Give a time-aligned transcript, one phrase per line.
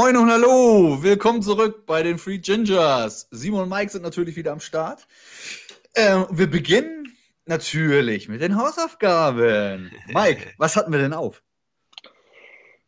[0.00, 3.26] Moin und hallo, willkommen zurück bei den Free Gingers.
[3.32, 5.08] Simon und Mike sind natürlich wieder am Start.
[5.96, 9.90] Ähm, wir beginnen natürlich mit den Hausaufgaben.
[10.06, 11.42] Mike, was hatten wir denn auf?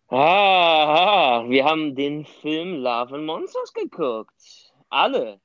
[0.07, 4.71] Ah, wir haben den Film Love and Monsters geguckt.
[4.89, 5.41] Alle.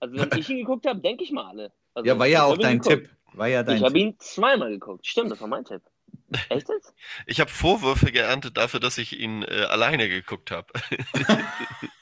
[0.00, 1.72] Also wenn ich ihn geguckt habe, denke ich mal alle.
[1.94, 3.04] Also, ja, war ja auch dein geguckt.
[3.04, 3.10] Tipp.
[3.34, 5.06] War ja dein Ich habe ihn zweimal geguckt.
[5.06, 5.82] Stimmt, das war mein Tipp.
[6.48, 6.94] Echt jetzt?
[7.26, 10.72] Ich habe Vorwürfe geerntet dafür, dass ich ihn äh, alleine geguckt habe.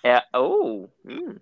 [0.03, 0.89] Ja, oh.
[1.05, 1.41] Hm.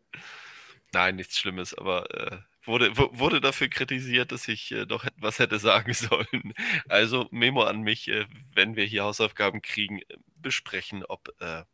[0.93, 5.39] Nein, nichts Schlimmes, aber äh, wurde, wu- wurde dafür kritisiert, dass ich äh, doch etwas
[5.39, 6.55] hätte sagen sollen.
[6.89, 11.65] Also Memo an mich, äh, wenn wir hier Hausaufgaben kriegen, äh, besprechen, ob äh,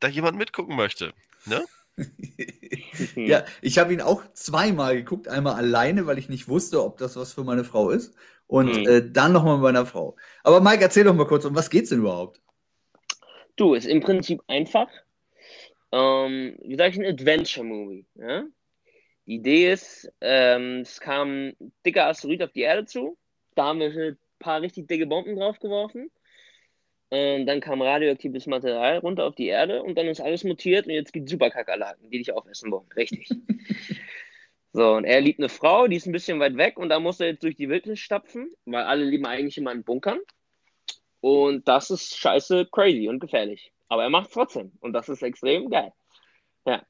[0.00, 1.12] da jemand mitgucken möchte.
[1.44, 1.64] Ne?
[3.14, 5.28] Ja, ich habe ihn auch zweimal geguckt.
[5.28, 8.14] Einmal alleine, weil ich nicht wusste, ob das was für meine Frau ist.
[8.50, 8.86] Und Mhm.
[8.86, 10.16] äh, dann nochmal mit meiner Frau.
[10.42, 12.40] Aber Mike, erzähl doch mal kurz, um was geht's denn überhaupt?
[13.54, 14.88] Du, ist im Prinzip einfach.
[15.92, 18.06] Ähm, wie sage ich, ein Adventure-Movie.
[18.16, 18.42] Ja?
[19.26, 23.16] Die Idee ist, ähm, es kam ein dicker Asteroid auf die Erde zu.
[23.54, 26.10] Da haben wir ein paar richtig dicke Bomben draufgeworfen.
[27.12, 30.92] Ähm, dann kam radioaktives Material runter auf die Erde und dann ist alles mutiert und
[30.92, 32.88] jetzt gibt es Superkakerlaken, die dich aufessen wollen.
[32.96, 33.28] Richtig.
[34.72, 37.18] so, und er liebt eine Frau, die ist ein bisschen weit weg und da muss
[37.20, 40.20] er jetzt durch die Wildnis stapfen, weil alle lieben eigentlich immer in Bunkern.
[41.20, 43.72] Und das ist scheiße crazy und gefährlich.
[43.88, 44.72] Aber er macht es trotzdem.
[44.80, 45.92] Und das ist extrem geil.
[46.64, 46.82] Ja,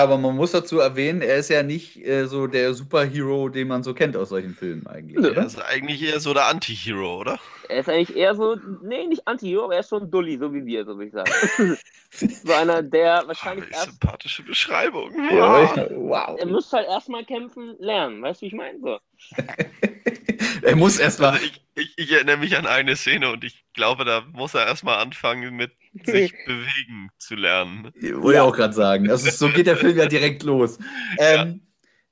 [0.00, 3.82] aber man muss dazu erwähnen, er ist ja nicht äh, so der Superhero, den man
[3.82, 5.18] so kennt aus solchen Filmen eigentlich.
[5.18, 5.34] Oder?
[5.34, 7.38] Das ist eigentlich eher so der Anti-Hero, oder?
[7.68, 10.54] Er ist eigentlich eher so, nee, nicht Anti-Hero, aber er ist so ein Dulli, so
[10.54, 11.76] wie wir, so würde ich sagen.
[12.44, 13.84] so einer, der wahrscheinlich Ah, erst.
[13.90, 15.10] sympathische Beschreibung.
[15.30, 16.38] Ja, wow.
[16.38, 18.78] Er muss halt erstmal kämpfen lernen, weißt du, wie ich meine?
[18.80, 18.98] So.
[20.62, 21.32] Er muss erstmal.
[21.32, 24.66] Also ich, ich, ich erinnere mich an eine Szene und ich glaube, da muss er
[24.66, 25.72] erstmal anfangen mit
[26.04, 27.92] sich bewegen zu lernen.
[27.94, 29.10] Wollte ich auch gerade sagen.
[29.10, 30.78] Also so geht der Film ja direkt los.
[31.18, 31.62] Ähm,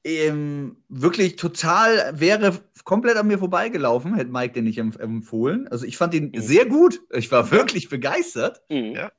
[0.02, 5.68] ähm, wirklich total wäre komplett an mir vorbeigelaufen, hätte Mike den nicht empf empfohlen.
[5.68, 6.40] Also ich fand ihn Mhm.
[6.40, 7.00] sehr gut.
[7.12, 8.62] Ich war wirklich begeistert.
[8.70, 8.94] Mhm.
[8.94, 9.12] Ja.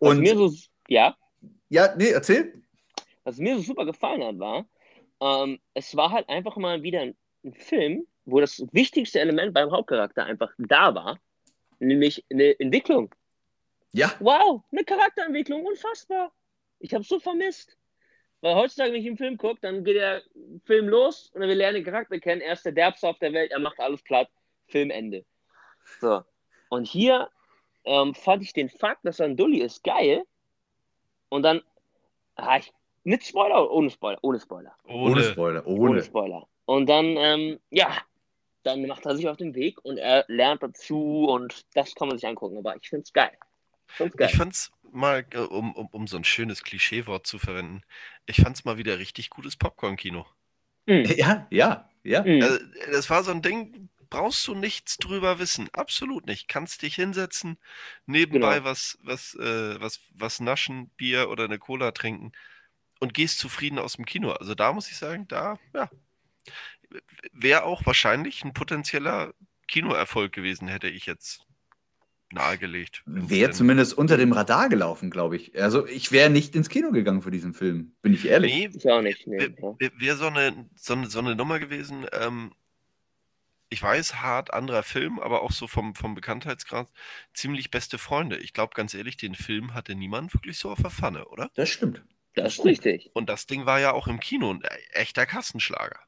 [0.00, 0.52] Was Und mir so,
[0.88, 1.16] ja,
[1.70, 2.52] ja, nee, erzähl.
[3.24, 4.66] was mir so super gefallen hat, war,
[5.20, 9.70] ähm, es war halt einfach mal wieder ein, ein Film, wo das wichtigste Element beim
[9.70, 11.18] Hauptcharakter einfach da war,
[11.78, 13.14] nämlich eine Entwicklung.
[13.92, 16.32] Ja, Wow, eine Charakterentwicklung, unfassbar.
[16.78, 17.76] Ich habe so vermisst.
[18.40, 20.22] Weil heutzutage, wenn ich einen Film gucke, dann geht der
[20.64, 22.40] Film los und dann wir lernen den Charakter kennen.
[22.40, 24.28] Er ist der Derbste auf der Welt, er macht alles platt.
[24.68, 25.24] Filmende.
[26.00, 26.22] So.
[26.68, 27.30] Und hier
[27.84, 30.24] ähm, fand ich den Fakt, dass er ein Dulli ist, geil.
[31.30, 31.62] Und dann,
[32.36, 32.72] ah, ich,
[33.08, 34.18] mit Spoiler oder ohne Spoiler?
[34.22, 34.76] Ohne Spoiler.
[34.84, 35.24] ohne, Ohne.
[35.24, 36.02] Spoiler, Ohne ohne.
[36.02, 36.48] Spoiler.
[36.66, 37.96] Und dann, ähm, ja,
[38.62, 42.18] dann macht er sich auf den Weg und er lernt dazu und das kann man
[42.18, 42.58] sich angucken.
[42.58, 43.36] Aber ich finde es geil.
[43.98, 44.28] Geil.
[44.30, 47.82] Ich fand's mal, äh, um, um, um so ein schönes Klischeewort zu verwenden,
[48.26, 50.26] ich fand's mal wieder richtig gutes Popcorn-Kino.
[50.86, 51.04] Mhm.
[51.16, 52.22] Ja, ja, ja.
[52.22, 52.42] Mhm.
[52.42, 52.58] Also,
[52.92, 55.68] das war so ein Ding, brauchst du nichts drüber wissen.
[55.72, 56.48] Absolut nicht.
[56.48, 57.58] Kannst dich hinsetzen,
[58.06, 58.64] nebenbei Genau.
[58.68, 62.32] was, was, äh, was, was naschen, Bier oder eine Cola trinken
[62.98, 64.32] und gehst zufrieden aus dem Kino.
[64.32, 65.90] Also da muss ich sagen, da, ja,
[67.32, 69.34] wäre auch wahrscheinlich ein potenzieller
[69.66, 71.44] Kinoerfolg gewesen, hätte ich jetzt
[72.32, 73.02] nahegelegt.
[73.06, 75.60] Wäre zumindest unter dem Radar gelaufen, glaube ich.
[75.60, 78.52] Also ich wäre nicht ins Kino gegangen für diesen Film, bin ich ehrlich.
[78.52, 79.26] Nee, Ich auch nicht.
[79.26, 79.54] Nee.
[79.78, 82.52] Wäre wär so, eine, so, eine, so eine Nummer gewesen, ähm,
[83.70, 86.90] ich weiß, hart anderer Film, aber auch so vom, vom Bekanntheitsgrad
[87.34, 88.38] ziemlich beste Freunde.
[88.38, 91.50] Ich glaube, ganz ehrlich, den Film hatte niemand wirklich so auf der Pfanne, oder?
[91.54, 92.02] Das stimmt.
[92.42, 93.10] Das ist richtig.
[93.14, 95.98] Und das Ding war ja auch im Kino ein e- echter Kassenschlager.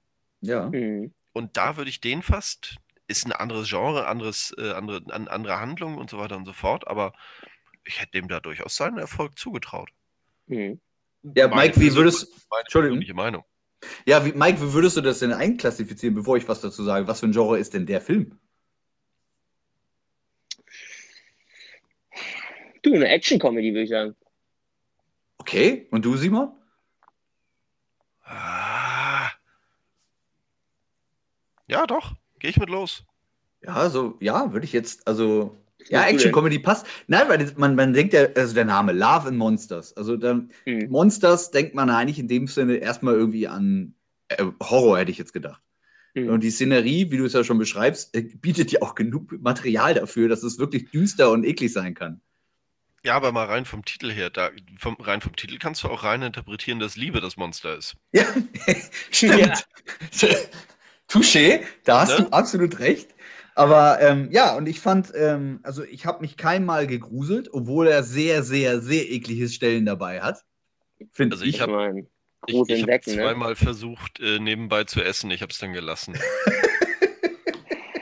[0.40, 0.68] Ja.
[0.70, 1.12] Mhm.
[1.32, 5.60] Und da würde ich den fast, ist ein anderes Genre, anderes, äh, andere, an, andere
[5.60, 7.12] Handlung und so weiter und so fort, aber
[7.84, 9.90] ich hätte dem da durchaus seinen Erfolg zugetraut.
[10.46, 10.80] Mhm.
[11.22, 13.16] Ja, Meine Mike, wie würdest, meine Entschuldigung.
[13.16, 13.44] Meinung.
[14.06, 17.06] ja, wie, Mike, wie würdest du das denn einklassifizieren, bevor ich was dazu sage?
[17.06, 18.38] Was für ein Genre ist denn der Film?
[22.82, 24.16] Du, eine Action-Comedy, würde ich sagen.
[25.40, 26.52] Okay, und du, Simon?
[28.24, 29.30] Ah.
[31.66, 33.04] Ja, doch, gehe ich mit los.
[33.62, 35.56] Ja, so, ja, würde ich jetzt, also,
[35.88, 36.86] ja, Action-Comedy passt.
[37.06, 39.96] Nein, weil man, man denkt ja, also der Name Love and Monsters.
[39.96, 40.90] Also dann, Mhm.
[40.90, 43.94] Monsters denkt man eigentlich in dem Sinne erstmal irgendwie an
[44.28, 45.62] äh, Horror, hätte ich jetzt gedacht.
[46.14, 46.28] Mhm.
[46.28, 49.94] Und die Szenerie, wie du es ja schon beschreibst, äh, bietet ja auch genug Material
[49.94, 52.20] dafür, dass es wirklich düster und eklig sein kann.
[53.04, 56.04] Ja, aber mal rein vom Titel her, da, vom, rein vom Titel kannst du auch
[56.04, 57.96] rein interpretieren, dass Liebe das Monster ist.
[58.12, 58.24] Ja,
[59.10, 59.66] stimmt.
[61.08, 62.24] Touché, da hast Ne?
[62.26, 63.08] du absolut recht.
[63.56, 68.02] Aber ähm, ja, und ich fand, ähm, also ich habe mich keinmal gegruselt, obwohl er
[68.04, 70.44] sehr, sehr, sehr eklige Stellen dabei hat.
[71.12, 72.06] Find Also ich Ich hab- meine,
[72.46, 73.22] Ich, ich habe Insekten, ne?
[73.22, 75.30] zweimal versucht, äh, nebenbei zu essen.
[75.30, 76.16] Ich habe es dann gelassen.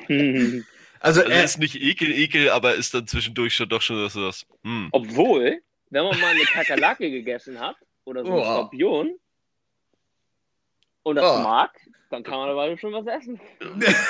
[1.00, 4.22] Also, Also er, ist nicht ekel, ekel, aber ist dann zwischendurch schon doch schon so
[4.26, 4.46] was.
[4.64, 4.88] Hm.
[4.92, 5.60] Obwohl,
[5.90, 8.44] wenn man mal eine Kakerlake gegessen hat oder so einen Oh.
[8.44, 9.14] Skorpion
[11.02, 11.42] und das Oh.
[11.42, 11.70] mag,
[12.10, 13.40] dann kann man dabei schon was essen.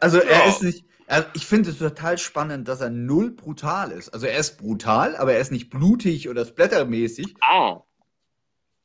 [0.00, 0.48] also er Ja.
[0.48, 0.84] ist nicht.
[1.06, 4.08] Also ich finde es total spannend, dass er null brutal ist.
[4.10, 7.34] Also er ist brutal, aber er ist nicht blutig oder splattermäßig.
[7.42, 7.80] Ah,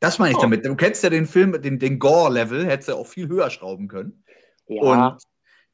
[0.02, 0.42] Das meine ich Oh.
[0.42, 0.66] damit.
[0.66, 4.24] Du kennst ja den Film, den, den Gore-Level, hättest du auch viel höher schrauben können.
[4.68, 4.82] ja.
[5.14, 5.22] Und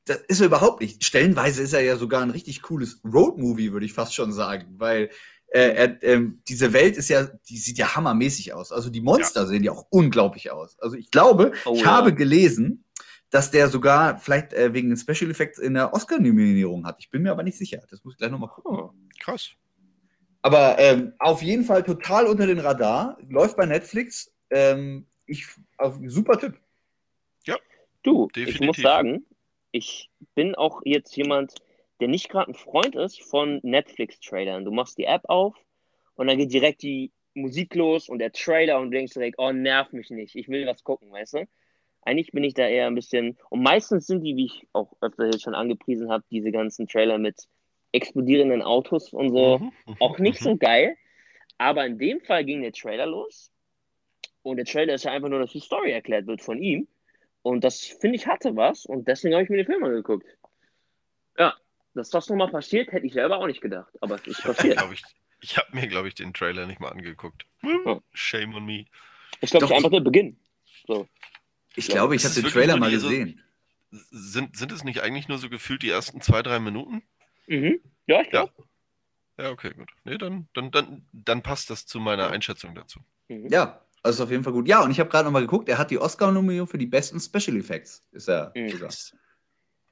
[0.05, 1.03] das ist er überhaupt nicht.
[1.03, 5.09] Stellenweise ist er ja sogar ein richtig cooles Road-Movie, würde ich fast schon sagen, weil
[5.47, 8.71] äh, er, ähm, diese Welt ist ja, die sieht ja hammermäßig aus.
[8.71, 10.77] Also die Monster sehen ja auch unglaublich aus.
[10.79, 11.87] Also ich glaube, Oh ich ja.
[11.87, 12.83] habe gelesen,
[13.31, 16.97] dass der sogar vielleicht äh, wegen den Special Effects in der Oscar-Nominierung hat.
[16.99, 17.81] Ich bin mir aber nicht sicher.
[17.89, 18.77] Das muss ich gleich nochmal gucken.
[18.77, 18.93] Oh.
[19.19, 19.49] Krass.
[20.43, 23.17] Aber ähm, auf jeden Fall total unter den Radar.
[23.27, 24.31] Läuft bei Netflix.
[24.51, 25.47] Ähm, ich,
[25.77, 26.53] auf, super Tipp.
[28.05, 28.67] Du, ich Definitiv.
[28.67, 29.25] muss sagen,
[29.75, 31.53] ich bin auch jetzt jemand,
[31.99, 34.63] der nicht gerade ein Freund ist von Netflix-Trailern.
[34.63, 35.53] Du machst die App auf
[36.15, 39.51] und dann geht direkt die Musik los und der Trailer und du denkst direkt, oh,
[39.51, 41.47] nerv mich nicht, ich will was gucken, weißt du?
[42.03, 45.25] Eigentlich bin ich da eher ein bisschen, und meistens sind die, wie ich auch öfter
[45.25, 47.35] jetzt schon angepriesen habe, diese ganzen Trailer mit
[47.91, 49.71] explodierenden Autos und so, Mhm.
[49.99, 50.43] auch nicht Mhm.
[50.43, 50.95] so geil.
[51.57, 53.51] Aber in dem Fall ging der Trailer los.
[54.41, 56.87] Und der Trailer ist ja einfach nur, dass die Story erklärt wird von ihm.
[57.45, 58.87] Und das, finde ich, hatte was.
[58.87, 60.25] Und deswegen habe ich mir den Film angeguckt.
[61.37, 61.55] Ja,
[61.93, 63.93] dass das nochmal passiert, hätte ich selber auch nicht gedacht.
[64.01, 64.81] Aber es ist passiert.
[64.91, 65.03] Ich
[65.41, 67.45] ich habe mir, glaube ich, den Trailer nicht mal angeguckt.
[67.63, 68.01] Oh.
[68.13, 68.85] Shame on me.
[69.41, 70.39] Ich glaube, es ist einfach der Beginn.
[70.87, 71.07] So.
[71.75, 73.43] Ich Ja, glaube, ich habe den Trailer mal die so- gesehen.
[73.91, 77.03] Sind, sind es nicht eigentlich nur so gefühlt die ersten zwei, drei Minuten?
[77.45, 77.79] Mhm.
[78.07, 78.51] Ja, ich glaube.
[79.37, 79.91] Ja, okay, gut.
[80.03, 83.01] Nee, dann, dann, dann, dann passt das zu meiner Einschätzung dazu.
[83.27, 83.49] Mhm.
[83.49, 84.67] Ja, also ist auf jeden Fall gut.
[84.67, 87.19] Ja, und ich habe gerade noch mal geguckt, er hat die Oscar-Nominierung für die besten
[87.19, 88.05] Special Effects.
[88.11, 88.69] Ist er Mhm.
[88.69, 88.89] sogar.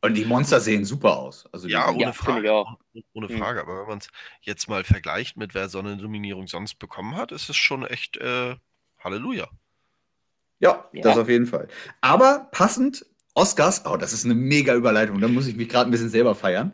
[0.01, 1.45] Und die Monster sehen super aus.
[1.53, 2.51] Also Ja, ohne Ja, Frage.
[2.51, 2.77] auch.
[3.13, 3.37] Ohne Mhm.
[3.37, 3.61] Frage.
[3.61, 4.09] Aber wenn man es
[4.41, 8.17] jetzt mal vergleicht mit wer so eine Nominierung sonst bekommen hat, ist es schon echt
[8.17, 8.55] äh,
[8.99, 9.47] Halleluja.
[10.59, 11.01] ja, Ja.
[11.01, 11.67] das auf jeden Fall.
[12.01, 15.91] Aber passend, Oscars, oh, das ist eine mega Überleitung, da muss ich mich gerade ein
[15.91, 16.73] bisschen selber feiern.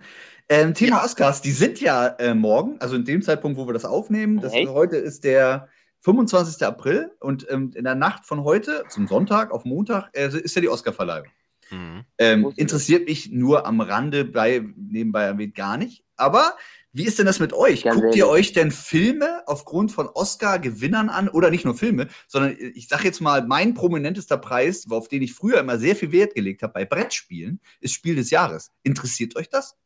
[0.50, 3.86] Ähm, Thema Oscars, die sind ja äh, morgen, also in dem Zeitpunkt, wo wir das
[3.86, 4.42] aufnehmen.
[4.42, 4.68] Das, Echt?
[4.70, 5.70] heute ist der
[6.02, 6.66] 25.
[6.66, 10.62] April und ähm, in der Nacht von heute zum Sonntag auf Montag äh, ist ja
[10.62, 11.28] die Oscarverleihung.
[11.72, 12.06] Mhm.
[12.18, 16.04] Ähm, interessiert mich nur am Rande bei nebenbei erwähnt gar nicht.
[16.16, 16.56] Aber
[16.92, 17.84] wie ist denn das mit euch?
[17.84, 21.30] Ganz Guckt ihr euch denn Filme aufgrund von Oscar-Gewinnern an?
[21.30, 25.34] Oder nicht nur Filme, sondern ich sage jetzt mal, mein prominentester Preis, auf den ich
[25.34, 28.72] früher immer sehr viel Wert gelegt habe bei Brettspielen, ist Spiel des Jahres.
[28.82, 29.78] Interessiert euch das?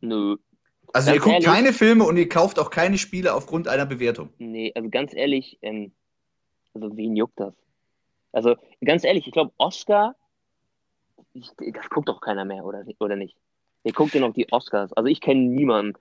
[0.00, 0.36] Nö.
[0.92, 1.46] Also Ganz ihr guckt ehrlich?
[1.48, 4.30] keine Filme und ihr kauft auch keine Spiele aufgrund einer Bewertung.
[4.38, 5.92] Nee, also ganz ehrlich, ähm,
[6.74, 7.54] also wen juckt das?
[8.32, 10.14] Also ganz ehrlich, ich glaube, Oscar,
[11.34, 13.36] ich, das guckt doch keiner mehr, oder, oder nicht?
[13.84, 14.92] Wer guckt denn noch die Oscars?
[14.92, 15.98] Also ich kenne niemanden,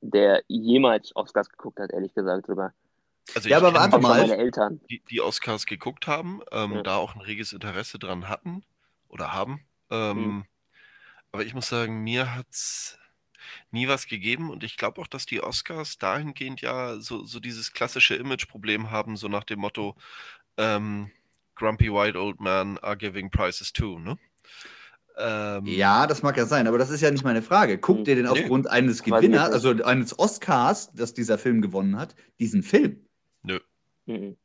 [0.00, 2.72] der jemals Oscars geguckt hat, ehrlich gesagt sogar.
[3.34, 4.20] Also Ja, aber warte mal.
[4.20, 4.80] meine Eltern.
[4.90, 6.82] die, die Oscars geguckt haben, ähm, Ja.
[6.82, 8.62] da auch ein reges Interesse dran hatten
[9.08, 9.60] oder haben.
[9.90, 10.44] Ähm, Mhm.
[11.32, 12.98] Aber ich muss sagen, mir hat es
[13.70, 17.72] nie was gegeben und ich glaube auch, dass die Oscars dahingehend ja so, so dieses
[17.72, 19.96] klassische Image-Problem haben, so nach dem Motto
[20.56, 21.10] ähm,
[21.54, 24.18] Grumpy White Old Man are giving prizes too, ne?
[25.18, 27.78] Ähm, Ja, das mag ja sein, aber das ist ja nicht meine Frage.
[27.78, 28.30] Guckt ihr denn Nee.
[28.30, 33.04] aufgrund eines Gewinners, also eines Oscars, dass dieser Film gewonnen hat, diesen Film?
[33.42, 33.58] Nö.
[34.06, 34.36] Mhm.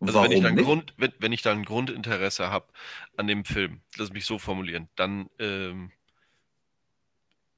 [0.00, 0.64] Also wenn ich, Warum dann nicht?
[0.64, 2.66] Grund, wenn, wenn ich da ein Grundinteresse habe
[3.16, 5.92] an dem Film, lass mich so formulieren, dann ähm,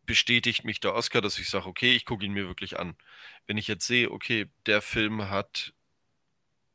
[0.07, 2.97] bestätigt mich der Oscar, dass ich sage, okay, ich gucke ihn mir wirklich an.
[3.47, 5.75] Wenn ich jetzt sehe, okay, der Film hat,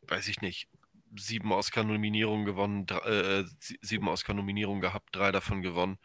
[0.04, 0.68] weiß ich nicht,
[1.16, 3.00] sieben Oscar-Nominierungen gewonnen, drei,
[3.40, 5.98] äh, sie- sieben Oscar-Nominierungen gehabt, drei davon gewonnen.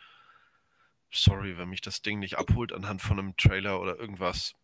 [1.11, 4.55] Sorry, wenn mich das Ding nicht abholt anhand von einem Trailer oder irgendwas,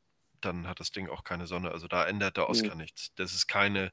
[0.40, 1.70] dann hat das Ding auch keine Sonne.
[1.70, 3.12] Also da ändert der Oscar nichts.
[3.14, 3.92] Das ist keine,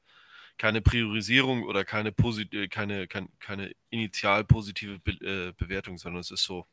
[0.58, 6.20] keine Priorisierung oder keine, posit äh, keine, kein, keine initial positive Be äh, Bewertung, sondern
[6.20, 6.66] es ist so,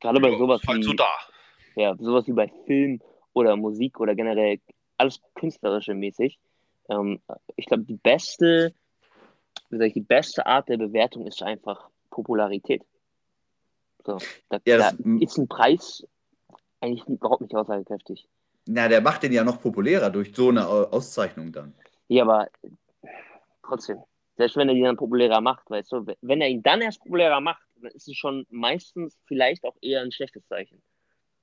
[0.00, 1.08] Gerade bei ja, sowas halt wie, so da.
[1.76, 3.00] ja, sowas wie bei Film
[3.32, 4.60] oder Musik oder generell
[4.96, 6.38] alles künstlerische mäßig.
[6.88, 7.20] Ähm,
[7.56, 8.74] ich glaube, die beste,
[9.68, 12.82] wie sag ich, die beste Art der Bewertung ist einfach Popularität.
[14.04, 14.16] So,
[14.48, 16.06] da, Ja, da das- ist ein Preis
[16.80, 18.26] eigentlich überhaupt nicht aussagekräftig.
[18.66, 21.74] Na, der macht den ja noch populärer durch so eine Au- Auszeichnung dann.
[22.08, 22.48] Ja, aber
[23.62, 23.98] trotzdem,
[24.36, 27.40] selbst wenn er ihn dann populärer macht, weißt du, wenn er ihn dann erst populärer
[27.40, 30.82] macht, dann ist es schon meistens vielleicht auch eher ein schlechtes Zeichen.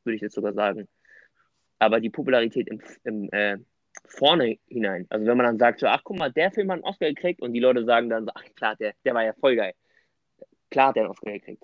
[0.04, 0.88] Würde ich jetzt sogar sagen.
[1.80, 3.58] Aber die Popularität im, im äh,
[4.06, 5.06] vorne hinein.
[5.10, 7.42] Also wenn man dann sagt, so, ach guck mal, der Film hat einen Oscar gekriegt
[7.42, 9.74] und die Leute sagen dann so, ach klar, der, der war ja voll geil.
[10.70, 11.64] Klar, der hat einen Oscar gekriegt.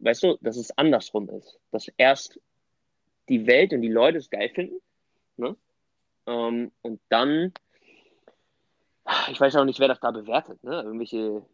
[0.00, 1.58] Weißt du, dass es andersrum ist.
[1.70, 2.40] Dass erst
[3.28, 4.80] die Welt und die Leute es geil finden.
[5.36, 5.56] Ne?
[6.26, 7.52] Ähm, und dann,
[9.30, 10.62] ich weiß auch nicht, wer das da bewertet.
[10.62, 10.82] Ne?
[10.82, 11.44] Irgendwelche.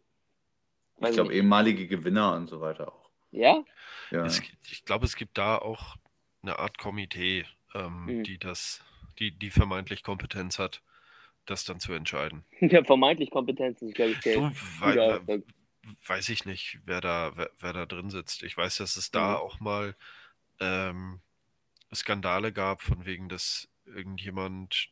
[1.01, 3.09] Ich glaube, ehemalige Gewinner und so weiter auch.
[3.31, 3.63] Ja?
[4.11, 4.25] ja.
[4.25, 5.97] Es, ich glaube, es gibt da auch
[6.41, 8.23] eine Art Komitee, ähm, mhm.
[8.23, 8.85] die das
[9.19, 10.81] die, die vermeintlich Kompetenz hat,
[11.45, 12.43] das dann zu entscheiden.
[12.59, 15.43] Ja, vermeintlich Kompetenz ist, glaube ich, der du, weil,
[16.07, 18.41] Weiß ich nicht, wer da, wer, wer, da drin sitzt.
[18.41, 19.35] Ich weiß, dass es da mhm.
[19.35, 19.95] auch mal
[20.59, 21.19] ähm,
[21.93, 24.89] Skandale gab, von wegen, dass irgendjemand,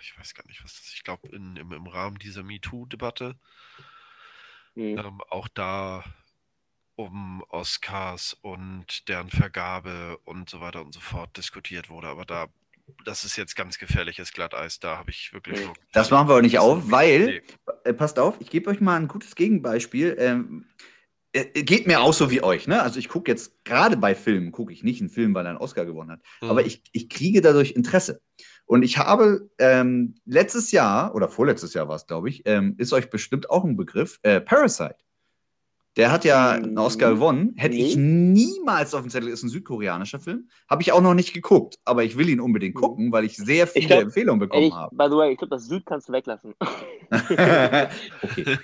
[0.00, 3.36] ich weiß gar nicht, was das, ich glaube, im, im Rahmen dieser MeToo-Debatte
[4.74, 4.98] mhm.
[4.98, 6.04] ähm, auch da
[6.94, 12.08] um Oscars und deren Vergabe und so weiter und so fort diskutiert wurde.
[12.08, 12.46] Aber da,
[13.04, 14.78] das ist jetzt ganz gefährliches Glatteis.
[14.78, 15.60] Da habe ich wirklich.
[15.92, 17.42] Das machen wir auch nicht auf, weil, nee.
[17.84, 20.16] äh, passt auf, ich gebe euch mal ein gutes Gegenbeispiel.
[20.18, 20.66] Ähm,
[21.32, 22.82] äh, geht mir auch so wie euch, ne?
[22.82, 25.58] Also ich gucke jetzt gerade bei Filmen, gucke ich nicht einen Film, weil er einen
[25.58, 26.50] Oscar gewonnen hat, mhm.
[26.50, 28.20] aber ich, ich kriege dadurch Interesse.
[28.72, 32.94] Und ich habe ähm, letztes Jahr, oder vorletztes Jahr war es, glaube ich, ähm, ist
[32.94, 34.96] euch bestimmt auch ein Begriff, äh, Parasite.
[35.98, 37.14] Der hat ja einen Oscar mhm.
[37.16, 37.52] gewonnen.
[37.56, 40.48] Hätte ich niemals auf dem Zettel, ist ein südkoreanischer Film.
[40.70, 42.80] Habe ich auch noch nicht geguckt, aber ich will ihn unbedingt mhm.
[42.80, 44.96] gucken, weil ich sehr viele ich glaub, Empfehlungen bekommen ich, habe.
[44.96, 46.54] By the way, ich glaube, das Süd kannst du weglassen.
[48.22, 48.56] okay.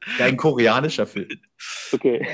[0.18, 1.40] Kein koreanischer Film.
[1.92, 2.26] Okay.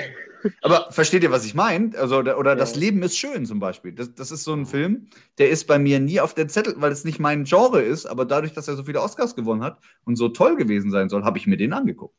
[0.60, 1.96] Aber versteht ihr, was ich meine?
[1.96, 2.56] Also, oder, oder ja.
[2.56, 3.92] Das Leben ist schön zum Beispiel.
[3.92, 6.92] Das, das ist so ein Film, der ist bei mir nie auf der Zettel, weil
[6.92, 10.16] es nicht mein Genre ist, aber dadurch, dass er so viele Oscars gewonnen hat und
[10.16, 12.16] so toll gewesen sein soll, habe ich mir den angeguckt.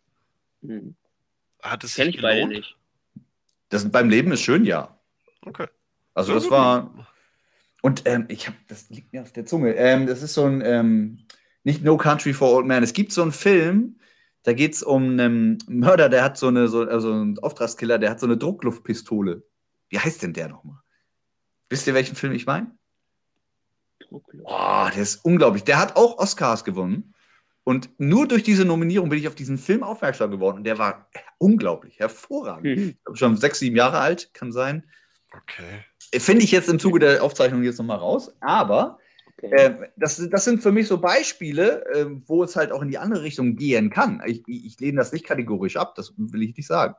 [0.61, 0.95] Hm.
[1.61, 2.77] Hat es Kenn ich beide nicht.
[3.69, 4.97] Das beim Leben ist schön, ja.
[5.41, 5.67] Okay.
[6.13, 7.07] Also das war.
[7.81, 9.73] Und ähm, ich habe, das liegt mir auf der Zunge.
[9.73, 11.19] Ähm, das ist so ein, ähm,
[11.63, 12.83] nicht No Country for Old Men.
[12.83, 13.97] Es gibt so einen Film,
[14.43, 18.09] da geht es um einen Mörder, der hat so eine, so, also ein Auftragskiller, der
[18.11, 19.43] hat so eine Druckluftpistole.
[19.89, 20.79] Wie heißt denn der nochmal?
[21.69, 22.71] Wisst ihr, welchen Film ich meine?
[23.99, 24.45] Druckluft.
[24.45, 25.63] Oh, der ist unglaublich.
[25.63, 27.13] Der hat auch Oscars gewonnen.
[27.63, 30.57] Und nur durch diese Nominierung bin ich auf diesen Film aufmerksam geworden.
[30.57, 32.77] Und der war unglaublich, hervorragend.
[32.77, 32.89] Mhm.
[32.89, 34.83] Ich glaube, schon sechs, sieben Jahre alt, kann sein.
[35.31, 35.85] Okay.
[36.19, 38.35] Finde ich jetzt im Zuge der Aufzeichnung jetzt nochmal raus.
[38.41, 38.99] Aber
[39.43, 39.55] okay.
[39.55, 42.97] äh, das, das sind für mich so Beispiele, äh, wo es halt auch in die
[42.97, 44.21] andere Richtung gehen kann.
[44.25, 46.95] Ich, ich lehne das nicht kategorisch ab, das will ich nicht sagen.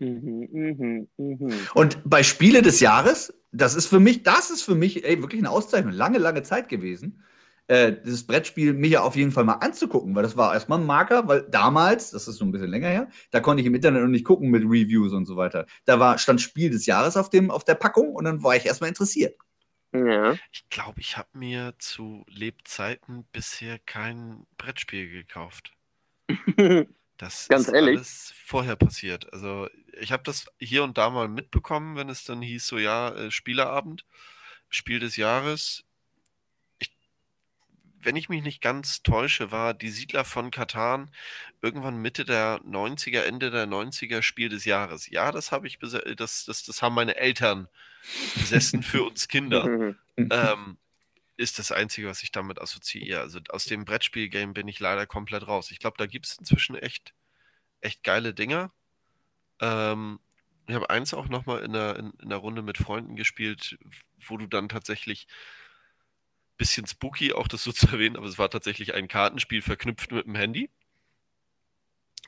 [0.00, 1.54] Mhm, mh, mh.
[1.74, 5.40] Und bei Spiele des Jahres, das ist für mich, das ist für mich ey, wirklich
[5.40, 5.92] eine Auszeichnung.
[5.92, 7.22] Lange, lange Zeit gewesen,
[7.70, 10.86] äh, dieses Brettspiel mir ja auf jeden Fall mal anzugucken, weil das war erstmal ein
[10.86, 14.02] Marker, weil damals, das ist so ein bisschen länger her, da konnte ich im Internet
[14.02, 15.66] noch nicht gucken mit Reviews und so weiter.
[15.84, 18.66] Da war, stand Spiel des Jahres auf, dem, auf der Packung und dann war ich
[18.66, 19.36] erstmal interessiert.
[19.92, 20.32] Ja.
[20.50, 25.72] Ich glaube, ich habe mir zu Lebzeiten bisher kein Brettspiel gekauft.
[27.18, 27.98] Das Ganz ist ehrlich?
[27.98, 29.30] alles vorher passiert.
[29.34, 29.68] Also
[30.00, 33.30] ich habe das hier und da mal mitbekommen, wenn es dann hieß, so ja, äh,
[33.30, 34.06] Spieleabend,
[34.70, 35.84] Spiel des Jahres.
[38.02, 41.10] Wenn ich mich nicht ganz täusche, war die Siedler von Katan
[41.62, 45.08] irgendwann Mitte der 90er, Ende der 90er Spiel des Jahres.
[45.08, 47.68] Ja, das habe ich das, das, das haben meine Eltern
[48.34, 49.94] besessen für uns Kinder.
[50.16, 50.78] ähm,
[51.36, 53.20] ist das Einzige, was ich damit assoziiere.
[53.20, 55.70] Also aus dem Brettspiel-Game bin ich leider komplett raus.
[55.70, 57.14] Ich glaube, da gibt es inzwischen echt,
[57.80, 58.72] echt geile Dinger.
[59.60, 60.20] Ähm,
[60.66, 63.78] ich habe eins auch nochmal in einer, in, in einer Runde mit Freunden gespielt,
[64.26, 65.26] wo du dann tatsächlich
[66.60, 70.26] bisschen spooky, auch das so zu erwähnen, aber es war tatsächlich ein Kartenspiel verknüpft mit
[70.26, 70.70] dem Handy.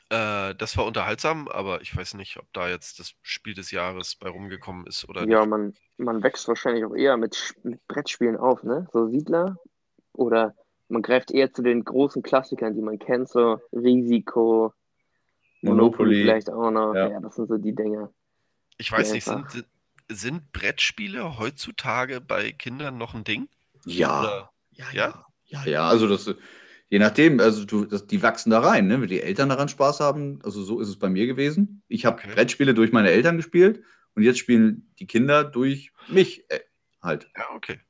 [0.09, 4.17] Äh, das war unterhaltsam, aber ich weiß nicht, ob da jetzt das Spiel des Jahres
[4.17, 5.49] bei rumgekommen ist oder Ja, nicht.
[5.49, 8.89] man, man wächst wahrscheinlich auch eher mit, mit Brettspielen auf, ne?
[8.93, 9.59] So Siedler
[10.13, 10.55] oder
[10.89, 14.75] man greift eher zu den großen Klassikern, die man kennt, so Risiko,
[15.63, 16.95] Monopoly, vielleicht auch noch.
[16.95, 17.09] Ja.
[17.09, 17.21] ja.
[17.21, 18.11] das sind so die Dinge.
[18.77, 19.65] Ich weiß nicht, sind,
[20.11, 23.49] sind Brettspiele heutzutage bei Kindern noch ein Ding?
[23.87, 24.51] Ja.
[24.71, 26.35] Ja, ja, ja, ja, also das
[26.93, 29.01] Je nachdem, also du, das, die wachsen da rein, ne?
[29.01, 31.83] Wenn die Eltern daran Spaß haben, also so ist es bei mir gewesen.
[31.89, 32.35] Ich habe okay.
[32.35, 33.83] Brettspiele durch meine Eltern gespielt
[34.15, 36.61] und jetzt spielen die Kinder durch mich äh,
[37.01, 37.31] halt.
[37.35, 37.81] Ja, okay.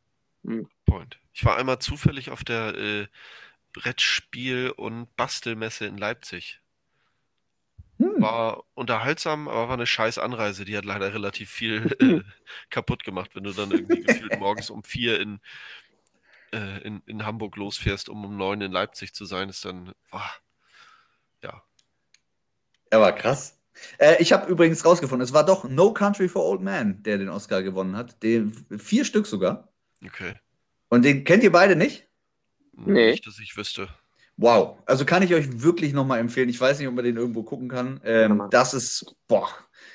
[0.44, 0.68] Hm.
[0.86, 1.18] Point.
[1.32, 3.06] Ich war einmal zufällig auf der äh,
[3.72, 6.60] Brettspiel- und Bastelmesse in Leipzig.
[7.98, 8.22] Hm.
[8.22, 10.64] War unterhaltsam, aber war eine scheiß Anreise.
[10.64, 12.20] Die hat leider relativ viel äh,
[12.70, 15.40] kaputt gemacht, wenn du dann irgendwie gefühlt morgens um vier in
[16.52, 20.18] äh, in, in Hamburg losfährst, um um neun in Leipzig zu sein, ist dann, oh,
[21.42, 21.62] ja.
[22.90, 23.58] Er war krass.
[23.98, 27.28] Äh, ich habe übrigens rausgefunden, es war doch No Country for Old Man, der den
[27.28, 28.22] Oscar gewonnen hat.
[28.22, 29.72] Den, vier Stück sogar.
[30.04, 30.34] Okay.
[30.88, 32.06] Und den kennt ihr beide nicht?
[32.72, 33.12] Nee.
[33.12, 33.88] Nicht, dass ich wüsste.
[34.36, 34.78] Wow.
[34.86, 36.48] Also kann ich euch wirklich nochmal empfehlen.
[36.48, 38.00] Ich weiß nicht, ob man den irgendwo gucken kann.
[38.04, 39.48] Ähm, das ist, boah.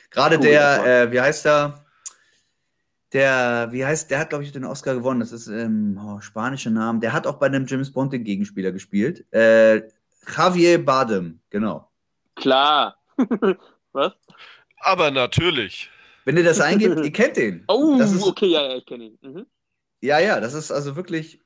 [0.10, 1.86] Gerade Cool, der, äh, wie heißt der?
[3.14, 5.22] Der, wie heißt, der hat, glaube ich, den Oscar gewonnen.
[5.22, 7.00] Das ist ähm, oh, spanische Namen.
[7.00, 9.26] Der hat auch bei einem James Bond den Gegenspieler gespielt.
[9.34, 9.84] Äh,
[10.36, 11.90] Javier Bardem, genau.
[12.36, 12.98] Klar.
[13.94, 14.14] Was?
[14.80, 15.90] Aber natürlich.
[16.26, 17.64] Wenn ihr das eingebt, ihr kennt den.
[17.68, 19.18] Oh, Das ist- okay, ja, ja, ich kenne ihn.
[19.22, 19.46] Mhm.
[20.02, 21.40] Ja, ja, das ist also wirklich.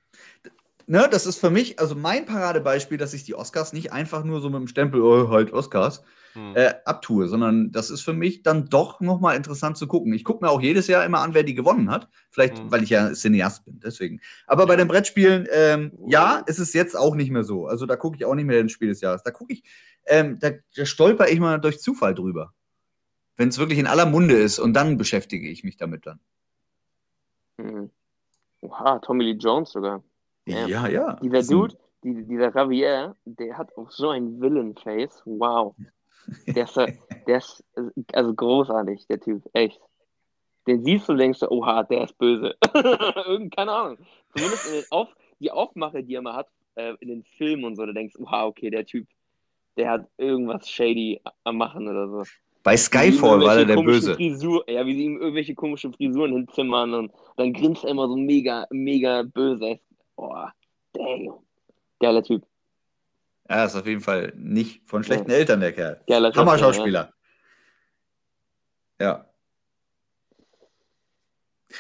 [0.88, 4.42] Ne, das ist für mich also mein Paradebeispiel, dass ich die Oscars nicht einfach nur
[4.42, 6.04] so mit dem Stempel, oh, halt Oscars,
[6.34, 6.56] Hm.
[6.56, 10.14] äh, abtue, sondern das ist für mich dann doch nochmal interessant zu gucken.
[10.14, 12.08] Ich gucke mir auch jedes Jahr immer an, wer die gewonnen hat.
[12.30, 12.72] Vielleicht, Mhm.
[12.72, 14.22] weil ich ja Cineast bin, deswegen.
[14.48, 17.66] Aber bei den Brettspielen, ähm, ja, ist es jetzt auch nicht mehr so.
[17.68, 19.24] Also da gucke ich auch nicht mehr ins Spiel des Jahres.
[19.24, 19.64] Da gucke ich,
[20.06, 22.54] ähm, da, da stolper ich mal durch Zufall drüber.
[23.38, 26.20] Wenn es wirklich in aller Munde ist und dann beschäftige ich mich damit dann.
[27.58, 27.90] Mhm.
[28.62, 30.04] Oha, Tommy Lee Jones sogar.
[30.46, 30.68] Ja.
[30.68, 31.14] Ja, ja.
[31.22, 35.22] Dieser Dude, die, dieser Javier, der hat auch so ein Villain-Face.
[35.26, 35.76] Wow.
[36.48, 37.64] Der ist, der ist
[38.14, 39.44] also großartig, der Typ.
[39.54, 39.80] Echt.
[40.68, 42.56] Den siehst du und denkst, du, oha, der ist böse.
[43.26, 43.98] Irgend, keine Ahnung.
[44.36, 45.10] Zumindest Auf,
[45.40, 48.24] die Aufmache, die er mal hat, äh, in den Filmen und so, da denkst du,
[48.24, 49.08] oha, okay, der Typ,
[49.78, 52.24] der hat irgendwas shady am Machen oder so.
[52.64, 54.14] Bei Skyfall war er der Böse.
[54.14, 58.16] Frisur, ja, wie sie ihm irgendwelche komischen Frisuren hinzimmern und dann grinst er immer so
[58.16, 59.80] mega, mega böse.
[60.16, 60.46] Oh,
[60.94, 61.34] damn.
[62.00, 62.44] Geiler Typ.
[63.52, 66.02] Er ist auf jeden Fall nicht von schlechten Eltern, der Kerl.
[66.08, 67.14] Geiler Hammer Schauspieler.
[68.98, 69.30] Ja.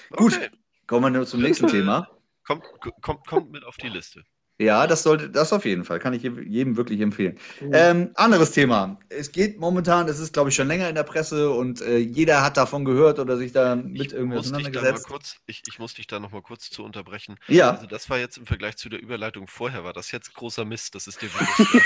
[0.09, 0.35] Gut.
[0.35, 0.49] Okay.
[0.85, 2.09] Kommen wir nur zum nächsten Thema.
[2.43, 2.65] Kommt,
[3.01, 4.25] kommt, kommt mit auf die Liste.
[4.61, 5.97] Ja, das sollte, das auf jeden Fall.
[5.97, 7.39] Kann ich jedem wirklich empfehlen.
[7.59, 7.71] Mhm.
[7.73, 8.99] Ähm, anderes Thema.
[9.09, 12.43] Es geht momentan, es ist, glaube ich, schon länger in der Presse und äh, jeder
[12.43, 15.07] hat davon gehört oder sich da mit Ich irgendwie muss, dich da mal auseinandergesetzt.
[15.07, 17.37] kurz, ich, ich muss dich da noch mal kurz zu unterbrechen.
[17.47, 20.63] Ja, Also das war jetzt im Vergleich zu der Überleitung vorher, war das jetzt großer
[20.63, 21.83] Mist, das ist dir bewusst.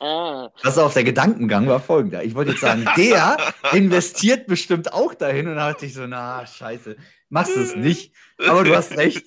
[0.62, 2.22] das auf der Gedankengang war folgender.
[2.22, 3.36] Ich wollte jetzt sagen, der
[3.72, 6.96] investiert bestimmt auch dahin und da dachte ich so, na, scheiße,
[7.32, 8.12] machst es nicht.
[8.46, 9.26] Aber du hast recht.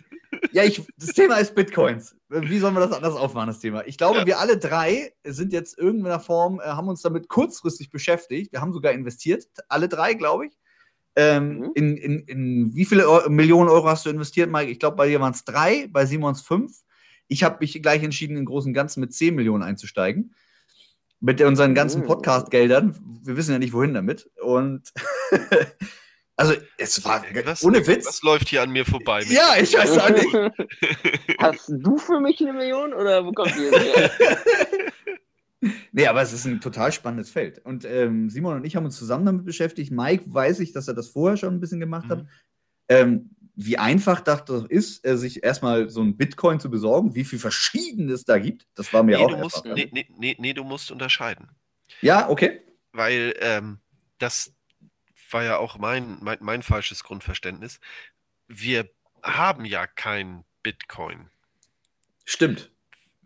[0.51, 2.15] Ja, ich, das Thema ist Bitcoins.
[2.29, 3.85] Wie sollen wir das anders aufmachen, das Thema?
[3.87, 4.25] Ich glaube, Ja.
[4.25, 8.51] wir alle drei sind jetzt in irgendeiner Form, äh, haben uns damit kurzfristig beschäftigt.
[8.51, 10.53] Wir haben sogar investiert, alle drei, glaube ich.
[11.15, 11.71] Ähm, Mhm.
[11.75, 14.69] in, in, in wie viele Eu Millionen Euro hast du investiert, Mike?
[14.71, 16.81] Ich glaube, bei dir waren es drei, bei Simons fünf.
[17.27, 20.35] Ich habe mich gleich entschieden, im Großen und Ganzen mit 10 Millionen einzusteigen.
[21.21, 22.07] Mit unseren ganzen Mhm.
[22.07, 22.99] Podcast-Geldern.
[23.23, 24.29] Wir wissen ja nicht, wohin damit.
[24.41, 24.91] Und
[26.37, 28.05] also, es war Was, ohne Witz.
[28.05, 29.23] Was läuft hier an mir vorbei?
[29.29, 31.37] Ja, ich weiß auch nicht.
[31.39, 34.11] Hast du für mich eine Million oder wo kommt die jetzt her?
[35.91, 37.59] Nee, aber es ist ein total spannendes Feld.
[37.59, 39.91] Und ähm, Simon und ich haben uns zusammen damit beschäftigt.
[39.91, 42.19] Mike weiß ich, dass er das vorher schon ein bisschen gemacht hat.
[42.19, 42.29] Mhm.
[42.87, 47.23] Ähm, wie einfach das doch ist, äh, sich erstmal so ein Bitcoin zu besorgen, wie
[47.23, 48.67] viel Verschiedenes da gibt.
[48.75, 51.49] Das war mir Nee, auch du musst, nee, nee, nee, nee, du musst unterscheiden.
[52.01, 52.61] Ja, okay.
[52.91, 53.79] Weil ähm,
[54.17, 54.53] das
[55.31, 57.79] war ja auch mein, mein, mein falsches Grundverständnis.
[58.47, 58.89] Wir
[59.23, 61.29] haben ja kein Bitcoin.
[62.25, 62.71] Stimmt.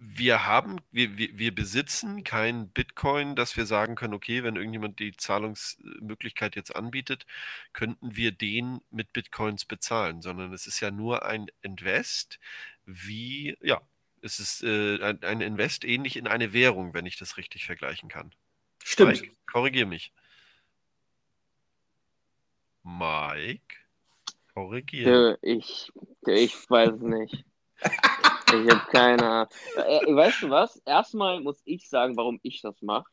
[0.02, 5.00] Wir haben, wir, wir, wir besitzen kein Bitcoin, dass wir sagen können, okay, wenn irgendjemand
[5.00, 7.26] die Zahlungsmöglichkeit jetzt anbietet,
[7.74, 12.40] könnten wir den mit Bitcoins bezahlen, sondern es ist ja nur ein Invest,
[12.86, 13.82] wie, ja,
[14.22, 18.08] es ist äh, ein, ein Invest ähnlich in eine Währung, wenn ich das richtig vergleichen
[18.08, 18.34] kann.
[18.84, 19.22] Stimmt.
[19.22, 20.14] Mike, korrigier mich.
[22.98, 23.76] Mike,
[24.54, 25.06] korrigier.
[25.06, 25.92] Tö, ich,
[26.26, 27.46] ich weiß es nicht.
[27.82, 29.48] Ich habe keine Ahnung.
[29.76, 30.78] Äh, weißt du was?
[30.86, 33.06] Erstmal muss ich sagen, warum ich das mache.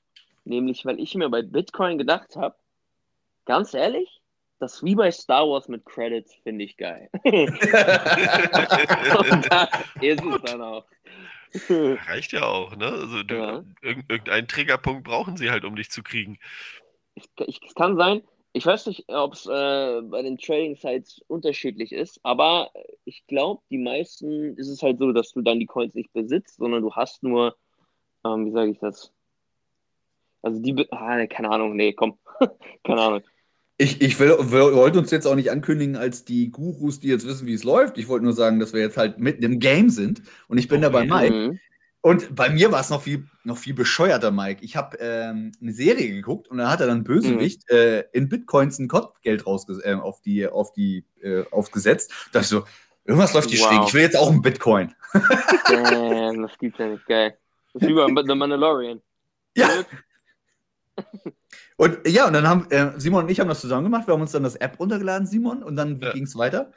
[0.45, 2.57] Nämlich, weil ich mir bei Bitcoin gedacht habe,
[3.45, 4.23] ganz ehrlich,
[4.59, 7.11] das wie bei Star Wars mit Credits finde ich geil.
[7.25, 7.61] Und
[9.51, 9.69] das
[10.01, 10.87] ist es dann auch.
[12.09, 12.87] Reicht ja auch, ne?
[12.87, 13.63] Also du, Ja.
[13.83, 16.39] irg irgendeinen Triggerpunkt brauchen sie halt, um dich zu kriegen.
[17.15, 18.23] Ich, ich, es kann sein,
[18.57, 22.71] ich weiß nicht, ob es äh, bei den Trading-Sites unterschiedlich ist, aber
[23.05, 26.57] ich glaube, die meisten ist es halt so, dass du dann die Coins nicht besitzt,
[26.57, 27.55] sondern du hast nur,
[28.25, 29.13] ähm, wie sage ich das?
[30.41, 32.17] Also die, ah, nee, keine Ahnung, nee, komm,
[32.83, 33.23] keine Ahnung.
[33.77, 37.27] Ich, ich will, wir wollten uns jetzt auch nicht ankündigen als die Gurus, die jetzt
[37.27, 37.99] wissen, wie es läuft.
[37.99, 40.81] Ich wollte nur sagen, dass wir jetzt halt mitten im Game sind und ich bin
[40.81, 41.11] da bei Okay.
[41.11, 41.35] Mike.
[41.35, 41.61] Mhm.
[42.01, 44.65] Und bei mir war es noch viel, noch viel bescheuerter, Mike.
[44.65, 48.79] Ich habe ähm, eine Serie geguckt und da hat er dann Bösewicht äh, in Bitcoins
[48.79, 52.13] ein Kopfgeld rausge äh, auf die, auf die, äh, aufgesetzt.
[52.33, 52.65] Da ich so,
[53.09, 53.69] Irgendwas läuft hier Wow.
[53.69, 53.83] schräg.
[53.89, 54.93] Ich will jetzt auch einen Bitcoin.
[55.69, 57.07] Damn, das gibt's ja nicht.
[57.07, 57.37] Geil.
[57.73, 59.01] Das ist wie bei The Mandalorian.
[59.57, 59.69] Ja.
[61.77, 64.07] Und ja, und dann haben äh, Simon und ich haben das zusammen gemacht.
[64.09, 66.13] Wir haben uns dann das App runtergeladen, Simon, und dann Ja.
[66.13, 66.73] ging es weiter?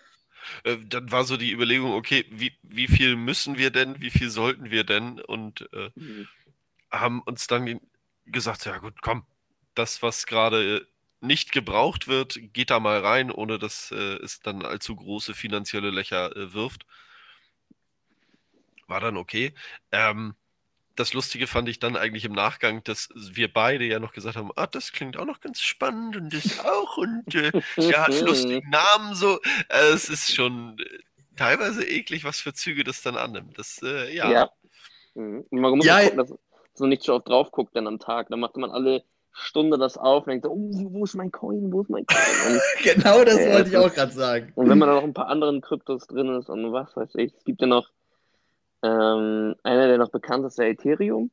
[0.63, 4.29] Äh, dann war so die Überlegung, okay, wie, wie viel müssen wir denn, wie viel
[4.29, 5.19] sollten wir denn?
[5.21, 6.27] Und äh, Mhm.
[6.91, 7.79] haben uns dann ge-
[8.25, 9.25] gesagt, ja gut, komm,
[9.75, 10.87] das, was gerade
[11.21, 15.89] nicht gebraucht wird, geht da mal rein, ohne dass äh, es dann allzu große finanzielle
[15.91, 16.85] Löcher äh, wirft.
[18.87, 19.53] War dann okay.
[19.91, 20.35] Ähm,
[20.99, 24.51] das Lustige fand ich dann eigentlich im Nachgang, dass wir beide ja noch gesagt haben,
[24.57, 28.69] ah, das klingt auch noch ganz spannend und das auch und äh, der hat lustigen
[28.69, 29.39] Namen so.
[29.69, 30.83] Äh, es ist schon äh,
[31.37, 33.57] teilweise eklig, was für Züge das dann annimmt.
[33.57, 34.29] Das, äh, ja.
[34.29, 34.49] Ja.
[35.15, 35.45] Mhm.
[35.49, 37.99] Und Man muss Ja, ja, gucken, dass, man nicht so oft drauf guckt dann am
[37.99, 38.27] Tag.
[38.29, 41.71] Dann macht man alle Stunde das auf und denkt so, oh, wo ist mein Coin,
[41.71, 42.59] wo ist mein Coin?
[42.83, 44.51] Genau das Ja, wollte ich auch gerade sagen.
[44.55, 47.15] Und, und wenn man da noch ein paar anderen Kryptos drin ist und was weiß
[47.15, 47.89] ich, es gibt ja noch
[48.83, 51.31] ähm, einer, der noch bekannt ist, der Ethereum.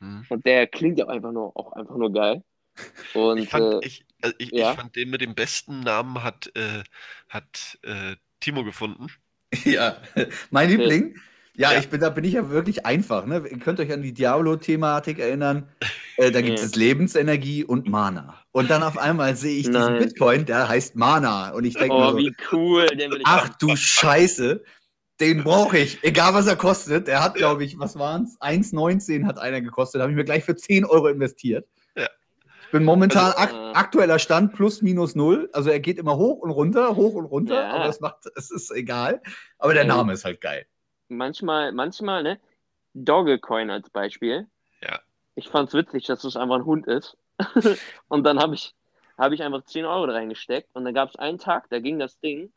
[0.00, 0.24] Hm.
[0.28, 2.42] Und der klingt ja auch einfach nur, auch einfach nur geil.
[3.14, 4.70] Und Ich fand, äh, ich, also ich, ja.
[4.70, 6.82] ich fand den mit dem besten Namen hat, äh,
[7.28, 9.06] hat äh, Timo gefunden.
[9.64, 9.98] Ja,
[10.50, 11.14] mein Liebling.
[11.56, 11.78] Ja, Ja.
[11.78, 13.24] ich bin, da bin ich ja wirklich einfach.
[13.24, 13.46] Ne?
[13.48, 15.68] Ihr könnt euch an die Diablo-Thematik erinnern.
[16.16, 16.64] Äh, da gibt Ja.
[16.64, 18.40] es Lebensenergie und Mana.
[18.52, 19.98] Und dann auf einmal sehe ich diesen Nein.
[19.98, 21.50] Bitcoin, der heißt Mana.
[21.50, 23.54] Und ich denke mir oh, so, wie cool, den will ich ach haben.
[23.58, 24.62] du Scheiße,
[25.20, 26.02] den brauche ich.
[26.02, 27.06] Egal was er kostet.
[27.06, 28.40] Der hat, glaube ich, was waren es?
[28.40, 30.00] 1,19 hat einer gekostet.
[30.00, 31.66] Habe ich mir gleich für 10 Euro investiert.
[31.96, 32.08] Ja.
[32.64, 35.48] Ich bin momentan Also, ak äh, aktueller Stand plus minus null.
[35.52, 37.70] Also er geht immer hoch und runter, hoch und runter, Ja.
[37.74, 39.22] aber es macht, es ist egal.
[39.58, 39.94] Aber der Ja.
[39.94, 40.66] Name ist halt geil.
[41.08, 42.40] manchmal, manchmal, ne?
[42.94, 44.46] Dogecoin als Beispiel.
[44.82, 45.00] Ja.
[45.36, 47.16] Ich fand's witzig, dass es einfach ein Hund ist.
[48.08, 48.74] und dann habe ich,
[49.18, 51.98] hab ich einfach 10 Euro da reingesteckt und dann gab es einen Tag, da ging
[52.00, 52.52] das Ding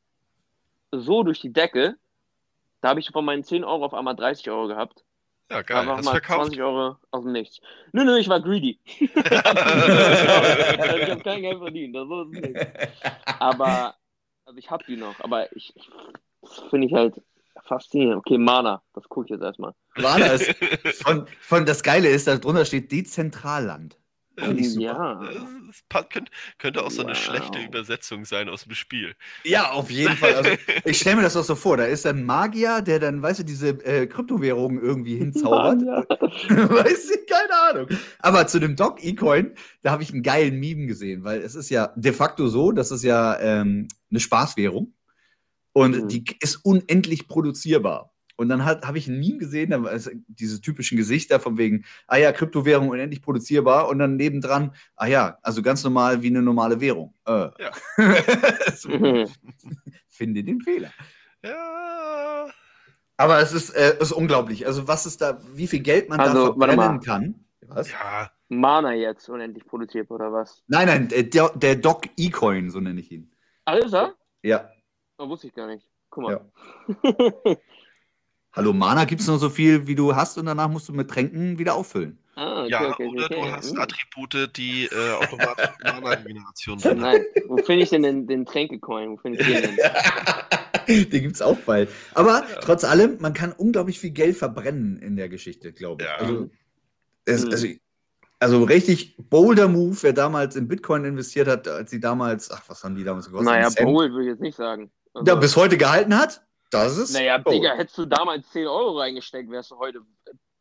[0.91, 1.95] so durch die Decke.
[2.81, 5.03] Da habe ich von meinen 10 Euro auf einmal 30 Euro gehabt.
[5.49, 5.77] Ja, geil.
[5.77, 6.47] Einfach Hast mal verkauft.
[6.47, 7.61] 20 Euro aus dem Nichts.
[7.93, 8.81] Nö, nö, ich war greedy.
[8.85, 9.31] ich habe
[11.23, 11.95] kein Geld verdient.
[11.95, 12.57] Das ist es nicht.
[13.39, 13.95] Aber,
[14.45, 15.89] also ich habe die noch, aber ich, ich
[16.41, 17.21] das finde ich halt
[17.63, 18.17] faszinierend.
[18.17, 19.73] Okay, Mana, das gucke ich jetzt erstmal.
[19.97, 20.55] Mana ist
[21.03, 23.97] von, von das Geile ist, da drunter steht Dezentralland.
[24.39, 25.19] Ja.
[25.89, 27.17] Das könnte, könnte auch so eine Wow.
[27.17, 29.15] schlechte Übersetzung sein aus dem Spiel.
[29.43, 30.35] Ja, auf jeden Fall.
[30.35, 30.49] Also,
[30.85, 31.77] ich stelle mir das auch so vor.
[31.77, 35.81] Da ist ein Magier, der dann, weißt du, diese äh, Kryptowährungen irgendwie hinzaubert.
[35.81, 36.05] Mann, ja.
[36.69, 37.87] Weiß ich, keine Ahnung.
[38.19, 41.69] Aber zu dem Doc E-Coin, da habe ich einen geilen Meme gesehen, weil es ist
[41.69, 44.93] ja de facto so, das ist ja ähm, eine Spaßwährung
[45.73, 46.07] und Mhm.
[46.07, 48.13] die ist unendlich produzierbar.
[48.37, 51.85] Und dann habe ich ein Meme gesehen, da war es diese typischen Gesichter von wegen,
[52.05, 56.43] ah ja, Kryptowährung unendlich produzierbar und dann nebendran, ah ja, also ganz normal wie eine
[56.43, 57.15] normale Währung.
[57.25, 57.49] Äh.
[57.59, 57.71] Ja.
[58.75, 59.27] so, Mhm.
[60.07, 60.91] finde den Fehler.
[61.43, 62.47] Ja.
[63.17, 64.67] Aber es ist, äh, ist unglaublich.
[64.67, 67.43] Also was ist da, wie viel Geld man Also, da verbrennen kann.
[67.65, 67.89] Was?
[67.91, 70.63] Ja, Mana jetzt unendlich produziert, oder was?
[70.67, 73.31] Nein, nein, der, der Doc E-Coin, so nenne ich ihn.
[73.65, 74.13] Ah, ist er?
[74.43, 74.69] Ja.
[75.17, 75.89] Oh, wusste ich gar nicht.
[76.09, 76.51] Guck mal.
[78.57, 81.07] Hallo, Mana gibt es nur so viel, wie du hast und danach musst du mit
[81.11, 82.17] Tränken wieder auffüllen.
[82.35, 83.35] ah, okay, ja okay, oder okay.
[83.35, 83.77] du hast.
[83.77, 86.99] Attribute, die äh, automatisch Mana-Generation haben.
[86.99, 89.11] Nein, wo finde ich denn den, den Tränkecoin?
[89.11, 89.77] Wo finde ich den denn?
[91.11, 91.89] Den gibt es auch bald.
[92.15, 92.59] Aber Ja.
[92.61, 96.09] trotz allem, man kann unglaublich viel Geld verbrennen in der Geschichte, glaube ich.
[96.09, 96.15] Ja.
[96.15, 96.49] Also,
[97.25, 97.51] es, Mhm.
[97.51, 97.67] also,
[98.39, 102.83] also richtig bolder Move, wer damals in Bitcoin investiert hat, als sie damals, ach, was
[102.85, 103.53] haben die damals gekostet?
[103.53, 103.69] Naja?
[103.83, 104.89] Bowl würde ich jetzt nicht sagen.
[105.13, 107.13] Also, Ja, bis heute gehalten hat, das ist.
[107.13, 107.57] naja, Bold.
[107.57, 110.01] Digga, hättest du damals 10 Euro reingesteckt, wärst du heute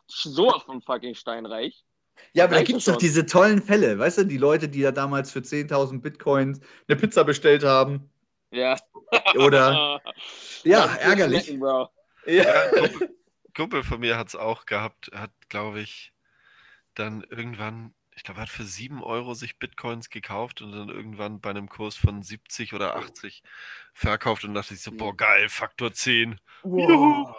[0.06, 1.84] sowas von fucking steinreich.
[2.32, 4.92] Ja, aber da gibt es doch diese tollen Fälle, weißt du, die Leute, die da
[4.92, 8.10] damals für 10.000 Bitcoins eine Pizza bestellt haben.
[8.50, 8.76] Ja.
[9.36, 10.00] Oder,
[10.64, 11.44] ja, ärgerlich.
[11.44, 11.90] schmecken, Bro.
[12.26, 12.44] Ja.
[13.54, 16.12] Kumpel von mir hat es auch gehabt, hat, glaube ich,
[16.94, 21.40] dann irgendwann, ich glaube, er hat für 7 Euro sich Bitcoins gekauft und dann irgendwann
[21.40, 23.42] bei einem Kurs von 70 oder 80
[23.92, 26.40] verkauft und dachte sich so, boah, geil, Faktor 10.
[26.62, 27.36] Wow.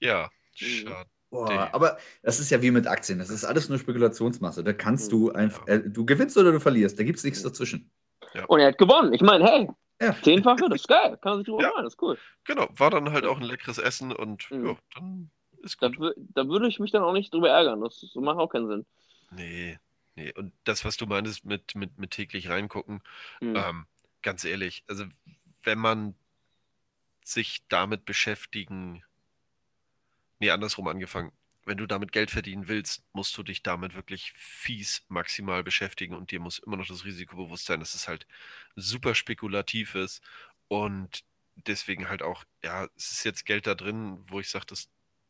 [0.00, 0.28] Ja,
[0.60, 0.64] Mhm.
[0.66, 1.10] schade.
[1.30, 3.18] Boah, aber das ist ja wie mit Aktien.
[3.18, 4.62] Das ist alles nur Spekulationsmasse.
[4.64, 6.98] Da kannst du einfach, äh, du gewinnst oder du verlierst.
[6.98, 7.90] Da gibt es nichts dazwischen.
[8.48, 9.12] Und er hat gewonnen.
[9.12, 9.68] Ich meine, hey,
[10.00, 10.14] Ja.
[10.22, 11.18] zehnfache, das ist geil.
[11.22, 11.72] Kann man sich drüber Ja.
[11.82, 12.18] das ist cool.
[12.44, 14.66] Genau, war dann halt auch ein leckeres Essen und Mhm.
[14.66, 15.30] ja, dann
[15.62, 15.98] ist Da, gut.
[15.98, 17.80] wür- da würde ich mich dann auch nicht drüber ärgern.
[17.80, 18.86] Das, das macht auch keinen Sinn.
[19.32, 19.78] Nee,
[20.16, 20.32] nee.
[20.34, 23.02] Und das, was du meintest mit, mit, mit täglich reingucken,
[23.40, 23.56] Mhm.
[23.56, 23.86] Ähm,
[24.22, 25.06] ganz ehrlich, also
[25.62, 26.14] wenn man
[27.24, 29.02] sich damit beschäftigen,
[30.38, 31.32] nee, andersrum angefangen,
[31.64, 36.30] wenn du damit Geld verdienen willst, musst du dich damit wirklich fies maximal beschäftigen und
[36.30, 38.26] dir muss immer noch das Risiko bewusst sein, dass es halt
[38.76, 40.22] super spekulativ ist
[40.68, 41.24] und
[41.56, 44.88] deswegen halt auch, ja, es ist jetzt Geld da drin, wo ich sage, das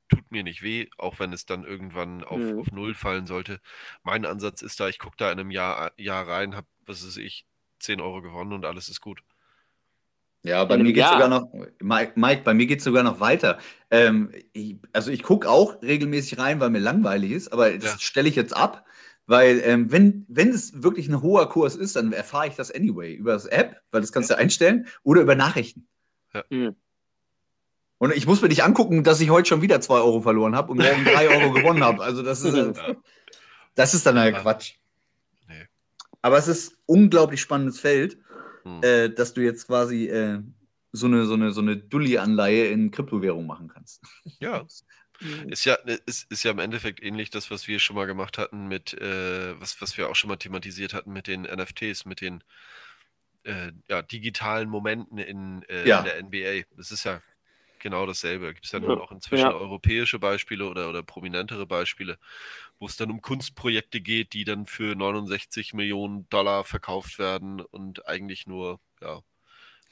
[0.09, 2.61] tut mir nicht weh, auch wenn es dann irgendwann auf, Mhm.
[2.61, 3.61] auf Null fallen sollte.
[4.03, 7.17] Mein Ansatz ist da, ich gucke da in einem Jahr, Jahr rein, habe, was weiß
[7.19, 7.47] ich,
[7.81, 9.23] 10 Euro gewonnen und alles ist gut.
[10.43, 13.59] Ja, bei mir geht sogar noch, Mike, Mike bei mir geht es sogar noch weiter.
[13.91, 17.99] Ähm, ich, also ich gucke auch regelmäßig rein, weil mir langweilig ist, aber das Ja.
[17.99, 18.87] stelle ich jetzt ab,
[19.27, 23.13] weil ähm, wenn, wenn es wirklich ein hoher Kurs ist, dann erfahre ich das anyway
[23.15, 25.89] über das App, weil das kannst du einstellen, oder über Nachrichten.
[26.51, 26.77] Mhm.
[27.99, 30.73] Und ich muss mir nicht angucken, dass ich heute schon wieder 2 Euro verloren habe
[30.73, 32.03] und morgen 3 Euro gewonnen habe.
[32.03, 32.95] Also das ist, Ja.
[33.75, 34.37] das ist dann halt.
[34.37, 34.75] Quatsch.
[35.49, 35.67] Nee.
[36.23, 38.19] Aber es ist unglaublich spannendes Feld.
[38.65, 38.83] Hm.
[38.83, 40.41] äh, dass du jetzt quasi äh,
[40.93, 44.03] so eine, so eine, so eine Dulli-Anleihe in Kryptowährung machen kannst.
[44.41, 44.67] Ja,
[45.21, 45.49] Mhm.
[45.49, 48.69] ist ja, ist, ist ja im Endeffekt ähnlich das, was wir schon mal gemacht hatten
[48.69, 52.45] mit, äh, was, was wir auch schon mal thematisiert hatten mit den NFTs, mit den
[53.45, 56.01] äh, ja, digitalen Momenten in, äh, Ja.
[56.01, 56.67] in der NBA.
[56.77, 57.23] Das ist ja
[57.87, 58.53] genau dasselbe.
[58.55, 58.97] Gibt es ja Ja.
[58.97, 59.53] nun auch inzwischen Ja.
[59.53, 62.19] europäische Beispiele oder, oder prominentere Beispiele,
[62.79, 68.07] wo es dann um Kunstprojekte geht, die dann für 69 Millionen Dollar verkauft werden und
[68.09, 69.21] eigentlich nur, ja,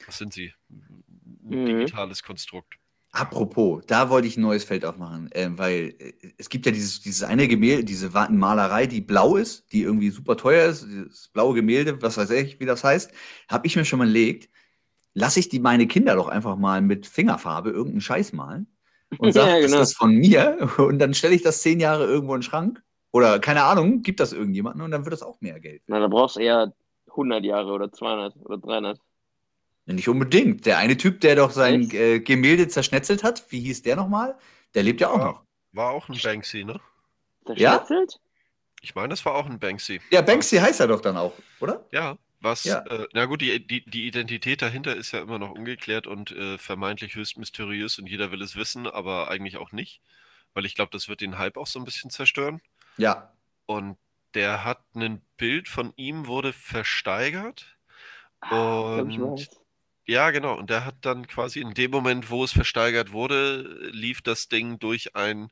[0.05, 0.53] was sind sie?
[0.69, 1.65] Ein Mhm.
[1.65, 2.75] digitales Konstrukt.
[3.11, 6.99] Apropos, da wollte ich ein neues Feld aufmachen, äh, weil äh, es gibt ja dieses,
[7.01, 11.55] dieses eine Gemälde, diese Malerei, die blau ist, die irgendwie super teuer ist, dieses blaue
[11.55, 13.11] Gemälde, was weiß ich, wie das heißt,
[13.47, 14.49] habe ich mir schon mal überlegt,
[15.15, 18.67] lasse ich die meine Kinder doch einfach mal mit Fingerfarbe irgendeinen Scheiß malen
[19.17, 19.79] und sage, Ja, genau.
[19.79, 22.83] das ist von mir und dann stelle ich das zehn Jahre irgendwo in den Schrank
[23.11, 25.81] oder keine Ahnung, gibt das irgendjemanden und dann wird das auch mehr Geld.
[25.87, 26.71] Na, da brauchst du eher
[27.07, 28.99] 100 Jahre oder 200 oder 300.
[29.87, 30.65] Nicht unbedingt.
[30.65, 34.35] Der eine Typ, der doch sein äh, Gemälde zerschnetzelt hat, wie hieß der nochmal?
[34.73, 35.25] Der lebt ja auch Ja.
[35.25, 35.43] noch.
[35.73, 36.79] War auch ein Banksy, ne?
[37.55, 37.83] Ja?
[37.85, 38.19] Zerschnetzelt?
[38.81, 40.01] Ich meine, das war auch ein Banksy.
[40.09, 41.85] Ja, Banksy heißt er doch dann auch, oder?
[41.91, 42.79] Ja, was, Ja.
[42.87, 46.57] Äh, na gut, die, die, die Identität dahinter ist ja immer noch ungeklärt und äh,
[46.57, 50.01] vermeintlich höchst mysteriös und jeder will es wissen, aber eigentlich auch nicht,
[50.53, 52.61] weil ich glaube, das wird den Hype auch so ein bisschen zerstören.
[52.97, 53.33] Ja.
[53.67, 53.97] Und
[54.35, 57.77] der hat ein Bild von ihm, wurde versteigert.
[58.41, 59.49] Ah, Und
[60.07, 64.21] ja, genau, und der hat dann quasi in dem Moment, wo es versteigert wurde, lief
[64.21, 65.49] das Ding durch ein,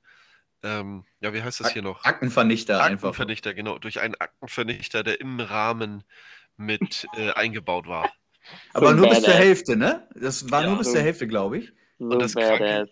[0.64, 2.06] ähm, ja, wie heißt das hier noch?
[2.06, 3.10] Aktenvernichter einfach.
[3.10, 6.04] Aktenvernichter, genau, durch einen Aktenvernichter, der im Rahmen
[6.58, 8.12] mit äh, eingebaut war.
[8.74, 9.40] Aber So nur bis zur badass.
[9.40, 10.08] Hälfte, ne?
[10.16, 10.70] Das war Ja.
[10.70, 11.72] nur bis zur Hälfte, glaube ich.
[12.00, 12.60] So das badass.
[12.60, 12.90] Kranke-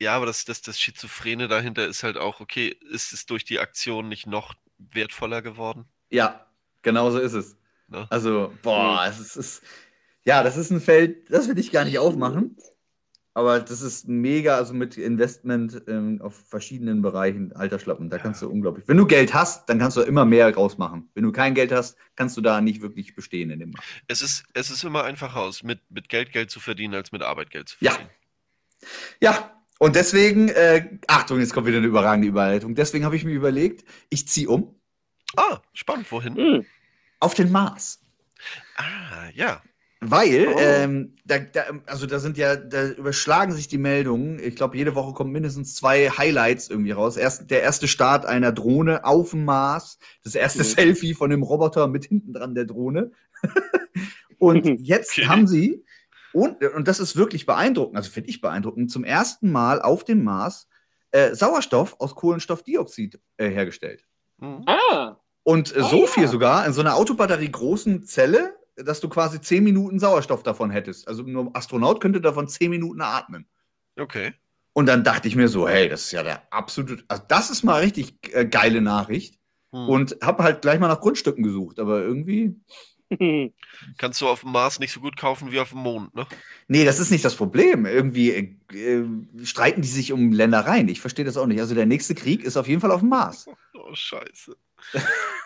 [0.00, 3.58] Ja, aber das, das, das Schizophrene dahinter ist halt auch, okay, ist es durch die
[3.58, 5.86] Aktion nicht noch wertvoller geworden?
[6.10, 6.46] Ja,
[6.82, 7.56] genau so ist es.
[7.88, 8.06] Ne?
[8.10, 9.62] Also, boah, es ist, ist.
[10.24, 12.56] Ja, das ist ein Feld, das will ich gar nicht aufmachen.
[13.32, 18.10] Aber das ist mega, also mit Investment ähm, auf verschiedenen Bereichen, Altersschlappen.
[18.10, 18.22] Da Ja.
[18.22, 18.88] kannst du unglaublich.
[18.88, 21.08] Wenn du Geld hast, dann kannst du immer mehr rausmachen.
[21.14, 23.86] Wenn du kein Geld hast, kannst du da nicht wirklich bestehen in dem Markt.
[24.08, 27.22] Es ist, es ist immer einfacher aus, mit, mit Geld Geld zu verdienen, als mit
[27.22, 27.92] Arbeit Geld zu Ja.
[27.92, 28.10] verdienen.
[29.20, 32.74] Ja, und deswegen, äh, Achtung, jetzt kommt wieder eine überragende Überleitung.
[32.74, 34.74] Deswegen habe ich mir überlegt, ich ziehe um
[35.36, 36.34] Ah, spannend, wohin?
[36.36, 36.66] Hm.
[37.20, 38.00] auf den Mars.
[38.74, 39.62] Ah, ja.
[40.02, 40.58] Weil, Oh.
[40.58, 44.38] ähm, da, da, also da sind ja, da überschlagen sich die Meldungen.
[44.42, 47.18] Ich glaube, jede Woche kommen mindestens zwei Highlights irgendwie raus.
[47.18, 50.64] Erst, der erste Start einer Drohne auf dem Mars, das erste Mhm.
[50.68, 53.10] Selfie von dem Roboter mit hinten dran der Drohne.
[54.38, 55.26] und jetzt Okay.
[55.26, 55.84] haben sie,
[56.32, 60.24] und, und das ist wirklich beeindruckend, also finde ich beeindruckend, zum ersten Mal auf dem
[60.24, 60.68] Mars
[61.10, 64.04] äh, Sauerstoff aus Kohlenstoffdioxid äh, hergestellt.
[64.38, 64.62] Mhm.
[64.66, 66.06] Ah, Und äh, Ah, so ja.
[66.06, 68.54] viel sogar in so einer Autobatterie großen Zelle,
[68.84, 71.08] dass du quasi 10 Minuten Sauerstoff davon hättest.
[71.08, 73.46] Also nur ein Astronaut könnte davon 10 Minuten atmen.
[73.98, 74.34] Okay.
[74.72, 77.64] Und dann dachte ich mir so, hey, das ist ja der absolute, also das ist
[77.64, 79.38] mal richtig äh, geile Nachricht.
[79.72, 79.88] Hm.
[79.88, 82.56] Und habe halt gleich mal nach Grundstücken gesucht, aber irgendwie,
[83.98, 86.26] Kannst du auf dem Mars nicht so gut kaufen wie auf dem Mond, ne?
[86.68, 87.86] nee, das ist nicht das Problem.
[87.86, 89.06] Irgendwie äh, äh,
[89.44, 90.88] streiten die sich um Ländereien.
[90.88, 91.60] Ich verstehe das auch nicht.
[91.60, 93.46] Also der nächste Krieg ist auf jeden Fall auf dem Mars.
[93.74, 94.56] Oh, scheiße.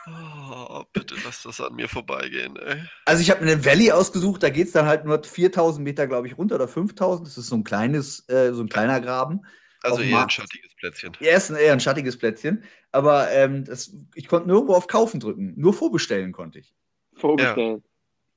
[0.06, 2.82] Oh, bitte lass das an mir vorbeigehen, ey.
[3.06, 6.26] Also ich habe eine Valley ausgesucht, da geht es dann halt nur 4000 Meter, glaube
[6.26, 7.26] ich, runter oder 5000.
[7.26, 9.40] Das ist so ein kleines, äh, so ein kleiner Graben.
[9.82, 11.12] Also eher ein schattiges Plätzchen.
[11.20, 12.64] Ja, ist ein, eher ein schattiges Plätzchen.
[12.92, 15.54] Aber ähm, das, ich konnte nirgendwo auf Kaufen drücken.
[15.56, 16.74] Nur vorbestellen konnte ich.
[17.16, 17.82] vorgestellt.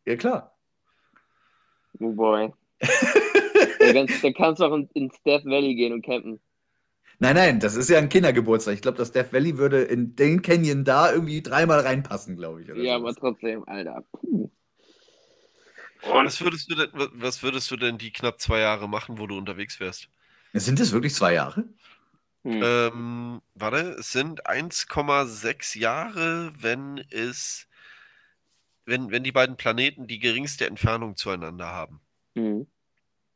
[0.05, 0.57] Ja, klar.
[1.99, 2.53] Oh boy.
[2.79, 6.39] da, kannst, da kannst du auch in, ins Death Valley gehen und campen.
[7.19, 8.75] Nein, nein, das ist ja ein Kindergeburtstag.
[8.75, 12.71] Ich glaube, das Death Valley würde in den Canyon da irgendwie dreimal reinpassen, glaube ich.
[12.71, 13.17] oder Ja, sowas.
[13.17, 14.03] aber trotzdem, Alter.
[14.11, 14.49] Puh.
[16.03, 19.37] Was würdest, du denn, was würdest du denn die knapp zwei Jahre machen, wo du
[19.37, 20.09] unterwegs wärst?
[20.53, 21.65] Sind das wirklich zwei Jahre?
[22.43, 22.61] Hm.
[22.63, 27.67] Ähm, warte, es sind 1,6 Jahre, wenn es,
[28.85, 31.99] wenn, wenn die beiden Planeten die geringste Entfernung zueinander haben.
[32.35, 32.67] Hm.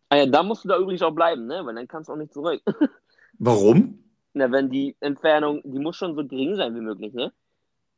[0.09, 1.65] Ah ja, da musst du da übrigens auch bleiben, ne?
[1.65, 2.61] Weil dann kannst du auch nicht zurück.
[3.43, 3.97] Warum?
[4.33, 7.33] Na, wenn die Entfernung, die muss schon so gering sein wie möglich, ne?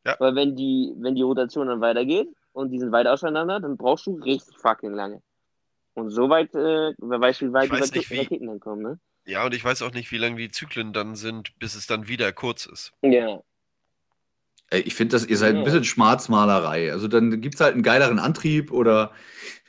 [0.05, 0.15] Ja.
[0.19, 4.07] Weil wenn die, wenn die Rotation dann weitergeht und die sind weit auseinander, dann brauchst
[4.07, 5.21] du richtig fucking lange.
[5.95, 8.47] Und so weit, äh, wer weiß, wie weit Ich die weiß Raketen, nicht, wie- Raketen
[8.47, 8.99] dann kommen, ne?
[9.25, 12.07] Ja, und ich weiß auch nicht, wie lange die Zyklen dann sind, bis es dann
[12.07, 12.91] wieder kurz ist.
[13.01, 13.41] Ja.
[14.69, 16.91] Ey, Ich finde, das ihr seid ein bisschen Schwarzmalerei.
[16.91, 19.11] Also dann gibt es halt einen geileren Antrieb oder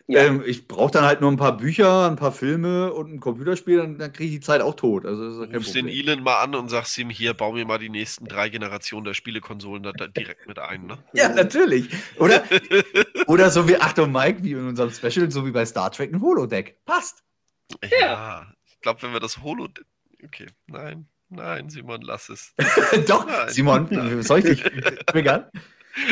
[0.07, 0.21] Ja.
[0.25, 3.79] ähm, ich brauche dann halt nur ein paar Bücher, ein paar Filme und ein Computerspiel,
[3.79, 5.07] dann, dann kriege ich die Zeit auch tot.
[5.07, 5.89] Also das ist ja kein Rufst den.
[5.89, 9.15] Elon mal an und sagst ihm, hier, bau mir mal die nächsten drei Generationen der
[9.15, 10.99] Spielekonsolen da, da direkt mit ein, ne?
[11.15, 11.89] Ja, natürlich.
[12.19, 12.45] Oder,
[13.29, 16.21] oder so wie, Achtung, Mike, wie in unserem Special, so wie bei Star Trek ein
[16.21, 16.85] Holodeck.
[16.85, 17.25] Passt.
[17.99, 19.69] Ja, ich glaube, wenn wir das Holo...
[20.23, 22.55] Okay, nein, nein, Simon, lass es.
[23.09, 23.49] Doch, Nein.
[23.49, 24.63] Simon, soll ich dich
[25.07, 25.51] triggern?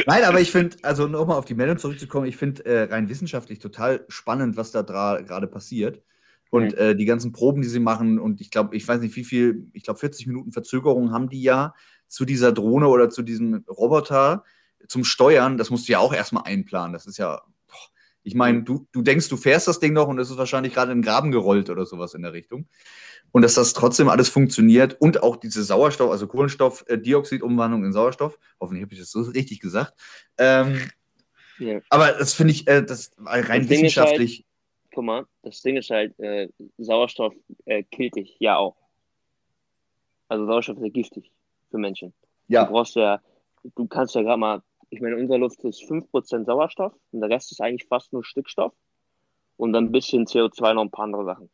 [0.07, 3.59] Nein, aber ich finde, also nochmal auf die Meldung zurückzukommen, ich finde äh, rein wissenschaftlich
[3.59, 6.03] total spannend, was da gerade passiert.
[6.51, 6.79] Und Mhm.
[6.79, 9.67] äh, die ganzen Proben, die sie machen, und ich glaube, ich weiß nicht, wie viel,
[9.73, 11.75] ich glaube, 40 Minuten Verzögerung haben die ja
[12.09, 14.45] zu dieser Drohne oder zu diesem Roboter
[14.87, 15.57] zum Steuern.
[15.57, 16.93] Das musst du ja auch erstmal einplanen.
[16.93, 17.41] Das ist ja,
[18.25, 20.93] ich meine, du, du denkst, du fährst das Ding noch und es ist wahrscheinlich gerade
[20.93, 22.69] in den Graben gerollt oder sowas in der Richtung.
[23.33, 28.85] Und dass das trotzdem alles funktioniert und auch diese Sauerstoff, also Kohlenstoffdioxidumwandlung in Sauerstoff, hoffentlich
[28.85, 29.95] habe ich das so richtig gesagt.
[30.39, 30.91] Ähm,
[31.59, 31.81] ja.
[31.89, 34.45] aber das finde ich, äh, das rein Das ist wissenschaftlich.
[34.95, 37.33] Guck mal, das Ding ist halt, äh, Sauerstoff
[37.65, 38.77] äh, killt dich ja auch.
[40.29, 41.33] Also Sauerstoff ist ja giftig
[41.71, 42.13] für Menschen.
[42.49, 43.21] Du ja, brauchst ja,
[43.75, 47.51] du kannst ja gerade mal, ich meine, unsere Luft ist 5% Sauerstoff und der Rest
[47.51, 48.73] ist eigentlich fast nur Stickstoff
[49.57, 51.49] und dann ein bisschen CO2 noch ein paar andere Sachen.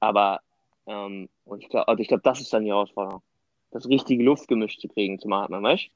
[0.00, 0.40] Aber,
[0.86, 3.22] ähm, und ich glaube, also ich glaube, das ist dann die Herausforderung.
[3.70, 5.88] Das richtige Luftgemisch zu kriegen zum Atmen, weißt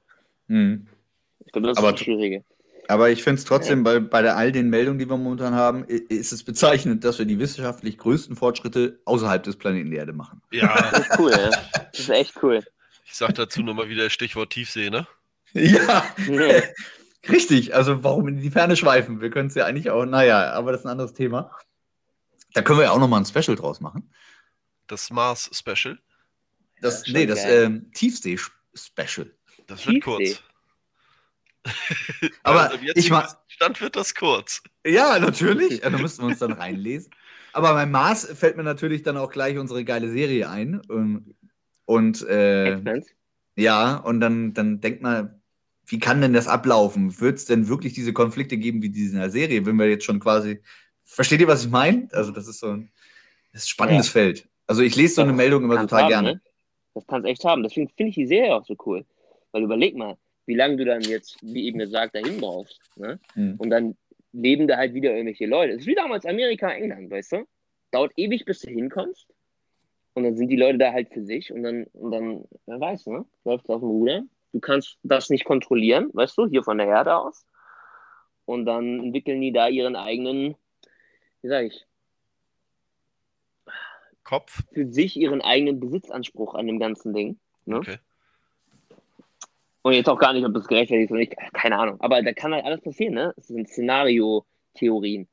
[0.46, 0.54] du?
[0.54, 0.86] Mhm.
[1.44, 2.44] Ich glaube, das Aber ist das Schwierige.
[2.86, 5.84] Aber ich finde es trotzdem, bei, bei der, all den Meldungen, die wir momentan haben,
[5.84, 10.40] ist es bezeichnend, dass wir die wissenschaftlich größten Fortschritte außerhalb des Planeten Erde machen.
[10.52, 11.50] Ja, Das ist cool, ja.
[11.72, 12.62] Das ist echt cool.
[13.04, 15.06] ich sag dazu nochmal wieder Stichwort Tiefsee, ne?
[15.54, 16.04] Ja,
[17.28, 17.74] richtig.
[17.74, 19.20] Also warum in die Ferne schweifen?
[19.20, 21.50] Wir können es ja eigentlich auch, naja, aber das ist ein anderes Thema.
[22.54, 24.12] Da können wir ja auch nochmal ein Special draus machen.
[24.86, 25.98] Das Mars-Special.
[26.80, 29.30] Das, Ja, nee, das ähm, Tiefsee-Special.
[29.66, 30.02] Das wird Tiefsee.
[30.02, 30.42] kurz.
[32.42, 34.62] Aber Also im ich jetzigen ma- Stand wird das kurz.
[34.84, 35.80] Ja, natürlich.
[35.80, 37.12] Da müssten wir uns dann reinlesen.
[37.52, 40.80] Aber beim Mars fällt mir natürlich dann auch gleich unsere geile Serie ein.
[40.90, 41.34] Ähm,
[41.84, 42.80] Und äh,
[43.56, 45.39] ja, und dann, dann denkt man,
[45.90, 47.20] wie kann denn das ablaufen?
[47.20, 49.66] Wird es denn wirklich diese Konflikte geben wie diese in der Serie?
[49.66, 50.60] Wenn wir jetzt schon quasi.
[51.04, 52.08] Versteht ihr, was ich meine?
[52.12, 52.92] Also, das ist so ein,
[53.52, 54.48] das ist ein spannendes Feld.
[54.68, 56.32] Also, ich lese so eine Ja, Meldung immer total haben, gerne.
[56.34, 56.40] Ne?
[56.94, 57.64] Das kannst echt haben.
[57.64, 59.04] Deswegen finde ich die Serie auch so cool.
[59.50, 62.80] Weil überleg mal, wie lange du dann jetzt, wie eben gesagt, dahin brauchst.
[62.94, 63.18] Ne?
[63.34, 63.56] Hm.
[63.58, 63.96] Und dann
[64.32, 65.72] leben da halt wieder irgendwelche Leute.
[65.72, 67.44] Es ist wie damals Amerika, England, weißt du?
[67.90, 69.26] Dauert ewig, bis du hinkommst.
[70.14, 73.06] Und dann sind die Leute da halt für sich und dann, und dann wer weiß,
[73.06, 73.24] ne?
[73.44, 74.22] Läuft auf dem Ruder.
[74.52, 77.46] Du kannst das nicht kontrollieren, weißt du, hier von der Erde aus.
[78.44, 80.56] Und dann entwickeln die da ihren eigenen,
[81.42, 81.86] wie sag ich,
[84.24, 84.62] Kopf.
[84.72, 87.38] für sich ihren eigenen Besitzanspruch an dem ganzen Ding.
[87.64, 87.78] Ne?
[87.78, 87.98] Okay.
[89.82, 92.00] Und jetzt auch gar nicht, ob das gerechtfertigt ist oder nicht, keine Ahnung.
[92.00, 93.32] Aber da kann halt alles passieren, ne?
[93.36, 95.26] Es sind Szenario-Theorien.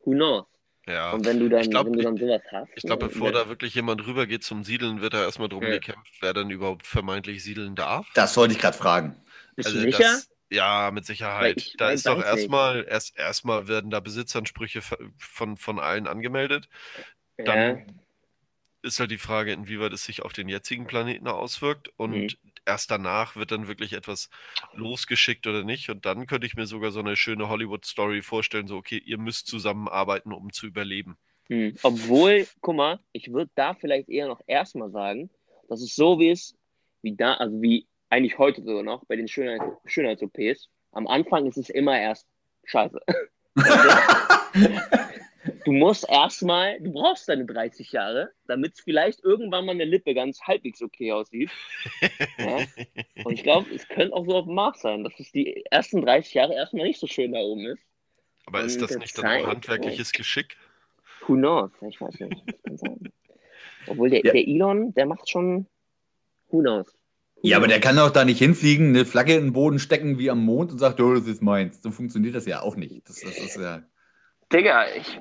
[0.00, 0.46] Who knows?
[0.86, 1.12] Ja.
[1.12, 2.68] Und wenn du dann, Ich glaub, wenn du dann sowas hast.
[2.74, 5.62] Ich glaube, ne, bevor wenn- da wirklich jemand rübergeht zum Siedeln, wird da erstmal drum
[5.62, 5.70] Ja.
[5.70, 8.06] gekämpft, wer dann überhaupt vermeintlich siedeln darf.
[8.14, 9.16] Das wollte ich gerade fragen.
[9.56, 9.98] Bist Also du sicher?
[10.02, 11.56] das, ja, mit Sicherheit.
[11.56, 14.82] ich Da ist doch erstmal, erst erstmal werden da Besitzansprüche
[15.18, 16.68] von, von allen angemeldet.
[17.38, 17.44] ja.
[17.44, 18.00] Dann
[18.82, 21.88] ist halt die Frage, inwieweit es sich auf den jetzigen Planeten auswirkt.
[21.96, 22.28] Und Mhm.
[22.66, 24.28] Erst danach wird dann wirklich etwas
[24.72, 25.90] losgeschickt oder nicht.
[25.90, 29.46] Und dann könnte ich mir sogar so eine schöne Hollywood-Story vorstellen, so, okay, ihr müsst
[29.46, 31.16] zusammenarbeiten, um zu überleben.
[31.48, 31.76] Hm.
[31.82, 35.30] Obwohl, guck mal, ich würde da vielleicht eher noch erstmal sagen,
[35.68, 36.56] dass es so wie es,
[37.02, 40.68] wie da, also wie eigentlich heute sogar noch bei den Schönheit, Schönheits-OPs.
[40.92, 42.26] Am Anfang ist es immer erst
[42.64, 43.00] scheiße.
[45.64, 50.14] Du musst erstmal, du brauchst deine 30 Jahre, damit es vielleicht irgendwann mal eine Lippe
[50.14, 51.50] ganz halbwegs okay aussieht.
[52.38, 52.58] Ja?
[53.24, 56.02] Und ich glaube, es könnte auch so auf dem Mars sein, dass es die ersten
[56.02, 57.82] 30 Jahre erstmal nicht so schön da oben ist.
[58.46, 60.56] Aber ist das nicht dann auch handwerkliches Geschick?
[61.26, 61.70] Who knows?
[61.88, 63.12] Ich weiß nicht.
[63.86, 64.32] Obwohl der, Ja.
[64.32, 65.66] der Elon, der macht schon.
[66.50, 66.94] Who knows?
[67.42, 70.30] Ja, aber der kann doch da nicht hinfliegen, eine Flagge in den Boden stecken wie
[70.30, 71.82] am Mond und sagt, oh, das ist meins.
[71.82, 73.08] So funktioniert das ja auch nicht.
[73.08, 73.82] Das, das ist ja.
[74.52, 75.18] Digga, ich.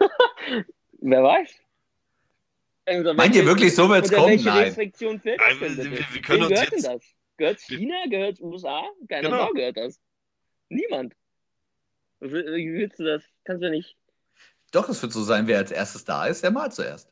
[1.00, 1.54] Wer weiß?
[2.88, 4.32] Unter Meint ihr wirklich, so wird's unter kommen?
[4.32, 4.64] welche Nein.
[4.64, 7.02] Restriktion fällt Nein, denn wir- wir können Wem uns gehört denn jetzt- das?
[7.38, 7.94] Gehört China?
[8.08, 8.82] Gehört USA?
[9.08, 9.46] Keiner Genau.
[9.46, 10.00] Sau gehört das.
[10.68, 11.14] Niemand.
[12.20, 12.30] Wie
[12.72, 13.22] willst du das?
[13.44, 13.96] Kannst du ja nicht.
[14.72, 17.10] Doch, es wird so sein, wer als erstes da ist, der malt zuerst.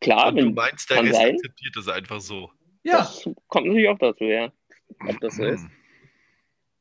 [0.00, 1.34] Klar, Und du wenn, meinst, der Rest sein.
[1.34, 2.50] akzeptiert das einfach so.
[2.82, 4.50] Ja, das kommt natürlich auch dazu, ja.
[5.08, 5.62] Ob das so ist.
[5.62, 5.70] Hm.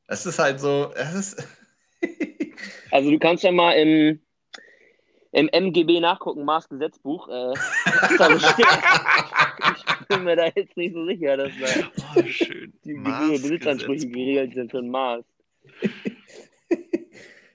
[0.08, 0.92] das ist halt so.
[0.96, 1.48] Das ist
[2.92, 4.20] Also du kannst ja mal im,
[5.32, 6.42] im MGB nachgucken.
[7.30, 7.54] Äh,
[8.18, 8.66] da so steht.
[9.78, 11.68] ich bin mir da jetzt nicht so sicher, dass da
[12.16, 12.74] Oh, schön.
[12.86, 15.24] die Besitzansprüche geregelt sind für ein Maß.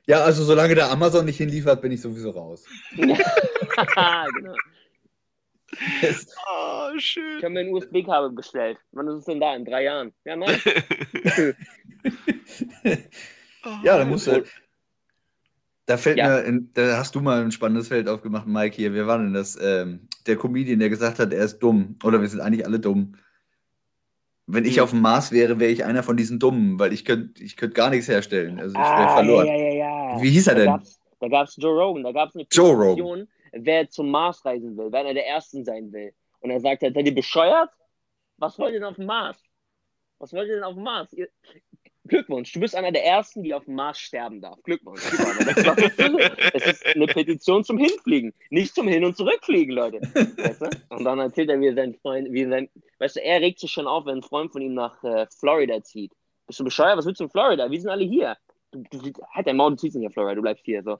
[0.06, 2.64] ja, also solange der Amazon nicht hinliefert, bin ich sowieso raus.
[2.96, 3.16] genau.
[6.00, 7.36] Das, Oh, Ich schön.
[7.42, 8.78] habe mir ein USB-Kabel bestellt.
[8.92, 9.54] Wann ist es denn da?
[9.54, 10.14] In drei Jahren?
[10.24, 10.58] Ja, nein.
[13.82, 14.44] ja, da musst du.
[15.86, 16.28] Da fällt Ja.
[16.28, 18.92] mir, in, da hast du mal ein spannendes Feld aufgemacht, Mike hier.
[18.92, 19.56] Wer war denn das?
[19.60, 21.96] Ähm, der Comedian, der gesagt hat, er ist dumm.
[22.04, 23.14] Oder wir sind eigentlich alle dumm.
[24.46, 24.82] Wenn ich Hm.
[24.84, 27.74] auf dem Mars wäre, wäre ich einer von diesen Dummen, weil ich könnte ich könnt
[27.74, 28.58] gar nichts herstellen.
[28.60, 29.46] Also ich wäre ah, verloren.
[29.46, 29.72] ja, ja,
[30.14, 30.22] ja.
[30.22, 30.80] Wie hieß er denn?
[31.18, 32.44] da gab es Joe Rogan, da gab es eine.
[32.44, 36.12] Petition, wer zum Mars reisen will, wer einer der Ersten sein will.
[36.40, 37.70] Und er sagt halt, seid ihr bescheuert?
[38.38, 39.42] Was wollt ihr denn auf dem Mars?
[40.18, 41.12] Was wollt ihr denn auf dem Mars?
[41.12, 41.28] Ihr...
[42.06, 44.62] Glückwunsch, du bist einer der Ersten, die auf dem Mars sterben darf.
[44.62, 45.02] Glückwunsch.
[46.52, 50.00] Es ist eine Petition zum Hinfliegen, nicht zum Hin- und Zurückfliegen, Leute.
[50.00, 50.70] Weißt du?
[50.90, 53.86] Und dann erzählt er, wie sein Freund, wie sein, weißt du, er regt sich schon
[53.86, 56.12] auf, wenn ein Freund von ihm nach äh, Florida zieht.
[56.46, 56.96] Bist du bescheuert?
[56.96, 57.70] Was willst du in Florida?
[57.70, 58.36] Wir sind alle hier.
[58.70, 60.82] Du, du, halt dein Maul, du ziehst nicht nach Florida, du bleibst hier.
[60.82, 60.98] So.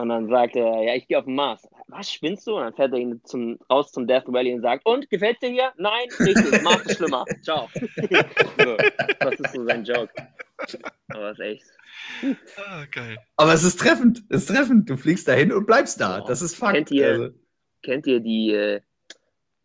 [0.00, 1.66] Und dann sagt er, ja, ich gehe auf den Mars.
[1.88, 2.56] Was, spinnst du?
[2.56, 5.48] Und dann fährt er ihn zum, raus zum Death Valley und sagt, und, gefällt dir
[5.50, 5.72] hier?
[5.76, 7.24] Nein, richtig, Mars ist schlimmer.
[7.42, 7.68] Ciao.
[7.74, 8.76] so,
[9.20, 10.12] das ist so sein Joke.
[11.08, 11.64] Aber ist echt.
[12.56, 13.16] Ah, geil.
[13.36, 14.22] Aber es ist treffend.
[14.28, 14.88] Es ist treffend.
[14.88, 16.20] Du fliegst dahin und bleibst da.
[16.20, 16.74] Das ist Fakt.
[16.74, 17.28] Kennt ihr- Also,
[17.82, 18.80] Kennt ihr die, äh,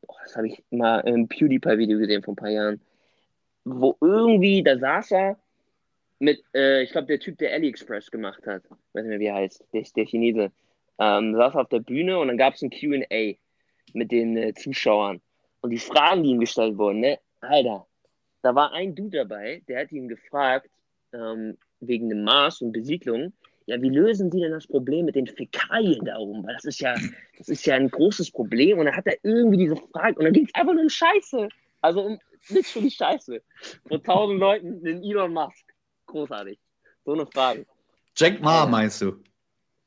[0.01, 2.79] boah, das habe ich mal im PewDiePie-Video gesehen vor ein paar Jahren,
[3.65, 5.37] wo irgendwie, da saß er
[6.19, 9.35] mit, äh, ich glaube, der Typ, der AliExpress gemacht hat, weiß nicht mehr, wie er
[9.35, 10.51] heißt, der, der Chinese,
[10.99, 13.33] ähm, saß auf der Bühne und dann gab es ein Q&A
[13.93, 15.21] mit den äh, Zuschauern.
[15.61, 17.87] Und die Fragen, die ihm gestellt wurden, ne, Alter,
[18.41, 20.69] da war ein Dude dabei, der hat ihn gefragt,
[21.13, 23.33] ähm, wegen dem Mars und Besiedlung,
[23.65, 26.45] ja, wie lösen die denn das Problem mit den Fäkalien da oben?
[26.45, 26.95] Weil das ist ja,
[27.37, 28.79] das ist ja ein großes Problem.
[28.79, 31.47] Und dann hat er irgendwie diese Frage, und dann ging es einfach nur um Scheiße.
[31.81, 33.41] Also um literally Scheiße.
[33.87, 35.72] Vor tausend Leuten den Elon Musk.
[36.13, 36.59] Großartig.
[37.05, 37.65] So eine Frage.
[38.15, 39.19] Jack Ma meinst du?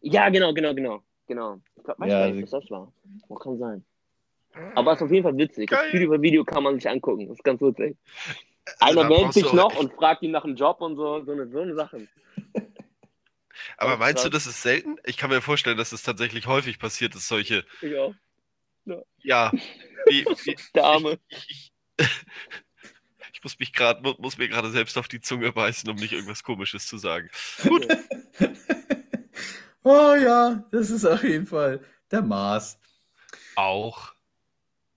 [0.00, 1.02] Ja, genau, genau, genau.
[1.28, 1.60] Genau.
[1.76, 2.92] Ich glaub, weiß Ja, nicht, was das war.
[3.40, 3.84] Kann sein.
[4.74, 5.70] Aber es ist auf jeden Fall witzig.
[5.70, 5.92] Das Geil.
[5.92, 7.28] Video Video kann man sich angucken.
[7.28, 7.96] Das ist ganz witzig.
[8.80, 11.30] Also, Einer meldet sich noch echt- und fragt ihn nach einem Job und so, so
[11.30, 12.08] eine, so eine Sache.
[13.78, 14.96] Aber meinst du, das ist selten?
[15.04, 18.14] Ich kann mir vorstellen, dass es tatsächlich häufig passiert, dass solche, Ich auch.
[19.22, 19.52] ja,
[20.06, 21.18] wie, wie, Der Arme.
[21.28, 22.10] ich, ich, ich
[23.46, 26.84] muss mich gerade, muss mir gerade selbst auf die Zunge beißen, um nicht irgendwas Komisches
[26.88, 27.30] zu sagen.
[27.62, 27.86] Gut,
[29.84, 31.80] oh ja, das ist auf jeden Fall
[32.10, 32.76] der Mars.
[33.54, 34.12] auch.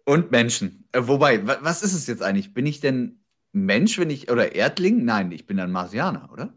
[0.05, 0.87] Und Menschen.
[0.93, 2.55] Äh, wobei, wa was ist es jetzt eigentlich?
[2.55, 5.05] Bin ich denn Mensch, wenn ich, oder Erdling?
[5.05, 6.51] Nein, ich bin ein Marsianer, oder?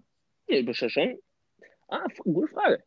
[0.49, 1.19] Ja, du bist ja schon.
[1.89, 2.83] Ah, gute Frage.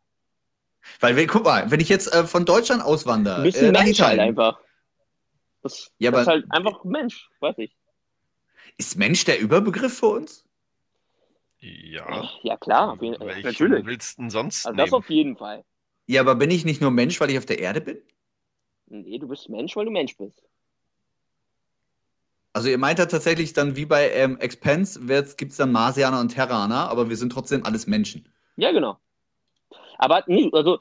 [0.99, 3.83] Weil, guck mal, wenn ich jetzt äh, von Deutschland auswandere, Du bist äh, ein nach
[3.83, 4.59] Mensch halt einfach.
[5.61, 7.75] Das, Ja, das ist aber- halt einfach Mensch, weiß ich.
[8.77, 10.45] Ist Mensch der Überbegriff für uns?
[11.59, 12.29] Ja.
[12.43, 13.85] Ja, klar, auf jeden, Welchen natürlich.
[13.85, 15.01] willst du denn sonst Also das nehmen?
[15.01, 15.63] auf jeden Fall.
[16.07, 17.97] Ja, aber bin ich nicht nur Mensch, weil ich auf der Erde bin?
[18.87, 20.43] Nee, du bist Mensch, weil du Mensch bist.
[22.53, 24.99] Also ihr meint ja tatsächlich dann wie bei ähm, Expense,
[25.35, 28.29] gibt es dann Marsianer und Terraner, aber wir sind trotzdem alles Menschen.
[28.55, 28.97] Ja, genau.
[29.97, 30.79] Aber nee, also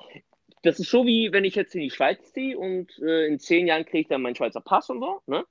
[0.62, 3.66] das ist so wie wenn ich jetzt in die Schweiz ziehe und äh, in zehn
[3.66, 5.44] Jahren kriege ich dann meinen Schweizer Pass und so, ne?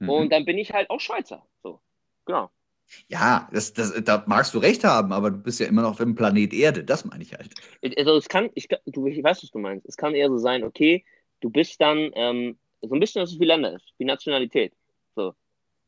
[0.00, 0.08] Mhm.
[0.08, 1.46] Und dann bin ich halt auch Schweizer.
[1.62, 1.80] So.
[2.26, 2.50] Genau.
[3.08, 5.96] ja, das, das, da magst du recht haben, aber du bist ja immer noch auf
[5.98, 7.54] dem Planet Erde, das meine ich halt.
[7.96, 9.86] Also es kann, ich, du, ich weiß, was du meinst.
[9.86, 11.04] Es kann eher so sein, okay,
[11.40, 14.74] du bist dann ähm, so ein bisschen, dass es wie Länder ist, wie Nationalität.
[15.14, 15.34] So.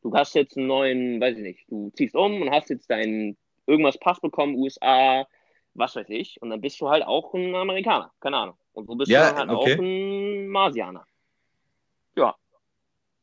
[0.01, 3.37] Du hast jetzt einen neuen, weiß ich nicht, du ziehst um und hast jetzt deinen
[3.67, 5.27] irgendwas Pass bekommen, USA,
[5.73, 8.57] was weiß ich, und dann bist du halt auch ein Amerikaner, keine Ahnung.
[8.73, 9.75] Und so bist Ja, du dann halt okay.
[9.75, 11.05] auch ein Marsianer.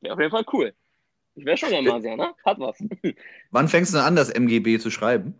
[0.00, 0.08] Ja.
[0.08, 0.74] Wäre auf jeden Fall cool.
[1.34, 2.82] Ich wäre schon ein Marsianer, hat was.
[3.50, 5.34] Wann fängst du denn an, das MGB zu schreiben?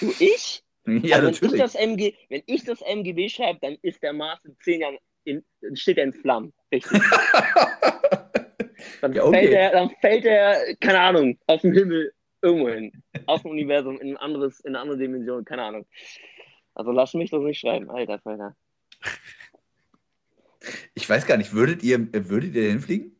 [0.00, 0.62] Du, ich?
[0.84, 1.52] Ja, Also natürlich.
[1.52, 4.80] Wenn ich, das MG, wenn ich das MGB schreibe, dann ist der Mars in zehn
[4.80, 5.44] Jahren in,
[5.74, 6.52] steht er in Flammen.
[6.72, 7.00] Richtig.
[9.00, 9.38] Dann, Ja, okay.
[9.38, 12.92] fällt er, dann fällt er, keine Ahnung, aus dem Himmel irgendwo hin.
[13.26, 15.86] Aus dem Universum in ein anderes, in eine andere Dimension, keine Ahnung.
[16.74, 18.56] Also lass mich das nicht schreiben, Alter, Alter.
[20.94, 23.16] Ich weiß gar nicht, würdet ihr, würdet ihr hinfliegen?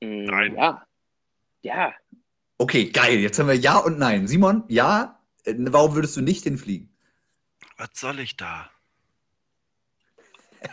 [0.00, 0.56] Mm, Nein.
[0.56, 0.86] Ja.
[1.62, 1.94] Ja.
[2.58, 3.18] Okay, geil.
[3.18, 4.26] Jetzt haben wir Ja und Nein.
[4.26, 5.20] Simon, ja.
[5.44, 6.94] Äh, Warum würdest du nicht hinfliegen?
[7.76, 8.70] Was soll ich da?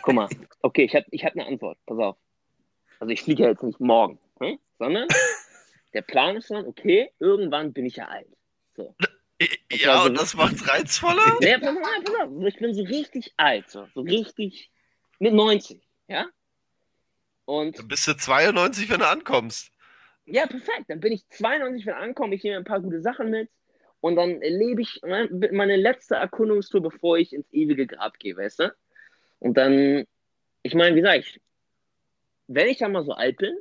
[0.02, 0.28] Guck mal,
[0.62, 1.78] okay, ich habe ich hab eine Antwort.
[1.86, 2.16] Pass auf.
[2.98, 4.58] Also ich fliege ja jetzt nicht morgen, hm?
[4.78, 5.06] sondern
[5.94, 8.28] der Plan ist dann, okay, irgendwann bin ich ja alt.
[8.76, 8.94] So.
[9.70, 11.36] Ja, und das macht's reizvoller?
[11.40, 12.44] Nee, pass auf, pass auf.
[12.46, 14.70] Ich bin so richtig alt, so, so richtig
[15.18, 16.26] mit 90, ja?
[17.46, 19.70] Und Dann bist du 92, wenn du ankommst.
[20.26, 20.84] ja, perfekt.
[20.88, 23.48] Dann bin ich 92, wenn ich ankomme, ich nehme ein paar gute Sachen mit
[24.00, 28.58] und dann erlebe ich mein- meine letzte Erkundungstour, bevor ich ins ewige Grab gehe, weißt
[28.60, 28.74] du?
[29.38, 30.04] Und dann,
[30.62, 31.40] ich meine, wie sag ich,
[32.48, 33.56] wenn ich dann mal so alt bin,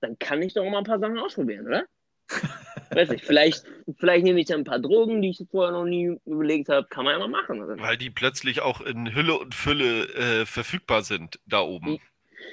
[0.00, 1.84] dann kann ich doch mal ein paar Sachen ausprobieren, oder?
[2.90, 3.64] Weiß nicht, vielleicht,
[3.98, 7.04] vielleicht nehme ich dann ein paar Drogen, die ich vorher noch nie überlegt habe, kann
[7.04, 7.62] man ja mal machen.
[7.62, 7.78] Oder?
[7.78, 11.98] Weil die plötzlich auch in Hülle und Fülle äh, verfügbar sind da oben.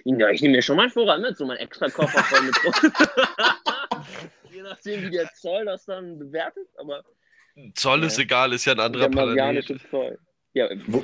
[0.06, 2.56] Ja, ich nehme mir schon mal einen Vorrat mit, so mein extra Koffer voll mit.
[4.52, 7.04] Je nachdem, wie der Zoll das dann bewertet, aber
[7.76, 8.24] Zoll ist Ja.
[8.24, 9.82] egal, ist ja ein anderer der Planet.
[9.90, 10.18] Zoll.
[10.54, 11.04] Ja, Wo,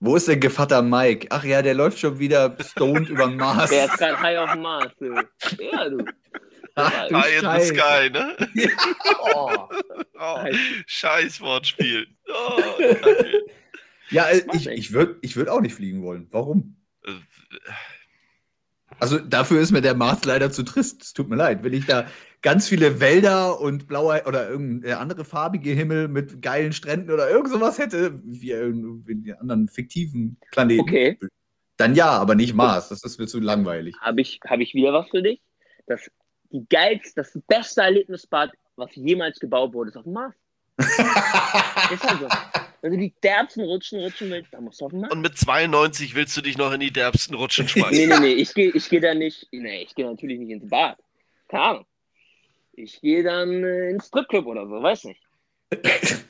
[0.00, 1.26] wo ist denn Gevatter Mike?
[1.30, 3.70] Ach ja, der läuft schon wieder stoned über den Mars.
[3.70, 5.14] der ist gerade high auf dem Mars, du.
[5.62, 6.04] Ja, du.
[6.76, 7.74] Ach, du High in the Scheiße.
[7.74, 8.36] Sky, ne?
[9.34, 9.68] Oh,
[10.18, 10.44] Oh,
[10.86, 12.06] scheiß Wortspiel.
[12.28, 12.60] Oh.
[14.10, 16.28] Ja, äh, ich, ich würde ich würd auch nicht fliegen wollen.
[16.30, 16.76] Warum?
[18.98, 21.02] Also dafür ist mir der Mars leider zu trist.
[21.02, 21.62] Es tut mir leid.
[21.62, 22.06] Wenn ich da
[22.42, 27.50] ganz viele Wälder und blauer oder irgendeine andere farbige Himmel mit geilen Stränden oder irgend
[27.50, 31.18] sowas hätte, wie in anderen fiktiven Planeten, okay,
[31.76, 32.88] dann ja, aber nicht Mars.
[32.88, 33.96] Das ist mir zu langweilig.
[34.00, 35.40] habe ich, hab ich wieder was für dich.
[35.86, 36.08] Das,
[36.50, 40.34] die geilste, das beste Erlebnisbad, was jemals gebaut wurde, ist auf dem Mars.
[40.78, 42.63] Ist halt so.
[42.84, 45.10] Wenn du die derbsten Rutschen rutschen willst, dann musst du auf den Mars.
[45.14, 48.08] Und mit 92 willst du dich noch in die derbsten Rutschen Nee, schmeißen.
[48.10, 50.98] nee, nee, ich gehe ich geh da nicht, nee, ich gehe natürlich nicht ins Bad.
[51.48, 51.86] Keine Ahnung.
[52.74, 55.22] Ich gehe dann äh, ins Stripclub oder so, weiß nicht.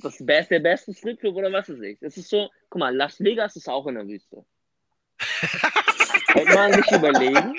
[0.00, 1.98] Das best, der beste Stripclub oder was weiß ich.
[2.00, 4.46] Das ist so, guck mal, Las Vegas ist auch in der Wüste.
[6.32, 7.54] Könnte man sich überlegen,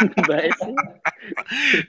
[0.28, 0.76] weißt du?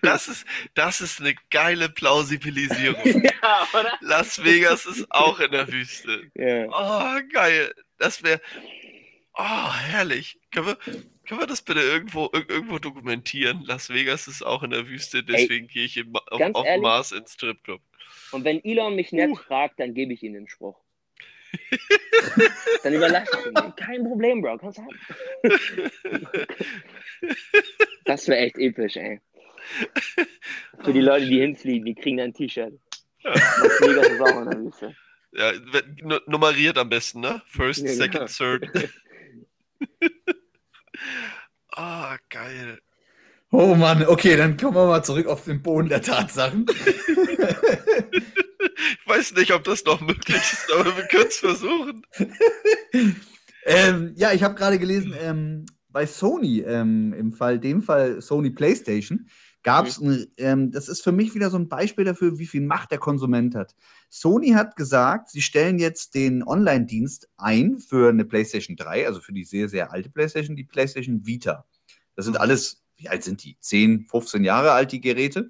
[0.01, 3.23] Das ist, das ist eine geile Plausibilisierung.
[3.43, 3.93] Ja, oder?
[4.01, 6.29] Las Vegas ist auch in der Wüste.
[6.35, 6.65] Ja.
[6.69, 7.73] Oh, geil.
[7.97, 8.41] Das wäre.
[9.35, 10.39] Oh, herrlich.
[10.51, 10.75] Können wir,
[11.27, 13.61] können wir das bitte irgendwo, ir- irgendwo dokumentieren?
[13.63, 16.81] Las Vegas ist auch in der Wüste, deswegen gehe ich im, auf, auf ehrlich?
[16.81, 17.81] Mars ins Stripclub.
[18.31, 19.35] Und wenn Elon mich nett Uh.
[19.35, 20.77] fragt, dann gebe ich ihm den Spruch.
[22.83, 23.75] dann überlasse ich ihn.
[23.75, 24.57] Kein Problem, Bro.
[24.57, 24.87] Kannst haben.
[28.05, 29.19] Das wäre echt episch, ey.
[30.81, 32.73] Für die Leute, die hinfliegen, die kriegen dann ein T-Shirt.
[33.23, 33.33] Der
[34.57, 34.95] Wüste.
[35.33, 35.51] Ja,
[36.25, 37.41] nummeriert am besten, ne?
[37.47, 38.57] First, Ja, second, genau.
[38.57, 38.91] third.
[41.71, 42.79] Ah, geil.
[43.51, 46.65] Oh Mann, okay, dann kommen wir mal zurück auf den Boden der Tatsachen.
[48.99, 52.01] Ich weiß nicht, ob das noch möglich ist, aber wir können es versuchen.
[53.65, 58.49] ähm, ja, ich habe gerade gelesen, ähm, bei Sony, ähm, im Fall, dem Fall Sony
[58.49, 59.27] PlayStation,
[59.63, 60.01] gab es,
[60.37, 63.55] ähm, das ist für mich wieder so ein Beispiel dafür, wie viel Macht der Konsument
[63.55, 63.75] hat.
[64.09, 69.33] Sony hat gesagt, sie stellen jetzt den Online-Dienst ein für eine PlayStation 3, also für
[69.33, 71.65] die sehr, sehr alte PlayStation, die PlayStation Vita.
[72.15, 72.41] Das sind Mhm.
[72.41, 73.57] alles, wie alt sind die?
[73.59, 75.49] 10, 15 Jahre alt, die Geräte.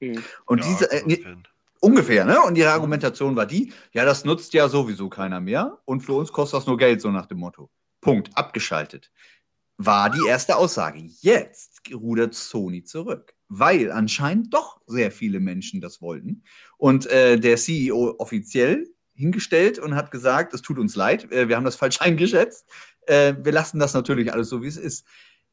[0.00, 0.22] Mhm.
[0.46, 1.36] Und Ja, diese, äh,
[1.80, 2.40] Ungefähr, ne?
[2.40, 6.32] Und ihre Argumentation war die, ja, das nutzt ja sowieso keiner mehr und für uns
[6.32, 7.70] kostet das nur Geld, so nach dem Motto.
[8.00, 9.12] Punkt, abgeschaltet.
[9.76, 11.00] War die erste Aussage.
[11.20, 16.44] Jetzt rudert Sony zurück, weil anscheinend doch sehr viele Menschen das wollten.
[16.78, 21.56] Und äh, der CEO offiziell hingestellt und hat gesagt, es tut uns leid, äh, wir
[21.56, 22.66] haben das falsch eingeschätzt.
[23.06, 25.06] Äh, wir lassen das natürlich alles so, wie es ist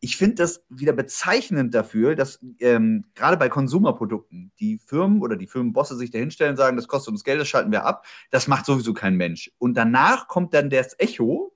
[0.04, 5.48] ich finde das wieder bezeichnend dafür, dass ähm, gerade bei Konsumerprodukten die Firmen oder die
[5.48, 8.06] Firmenbosse sich dahinstellen und sagen, das kostet uns Geld, das schalten wir ab.
[8.30, 9.50] Das macht sowieso kein Mensch.
[9.60, 11.56] Und danach kommt dann das Echo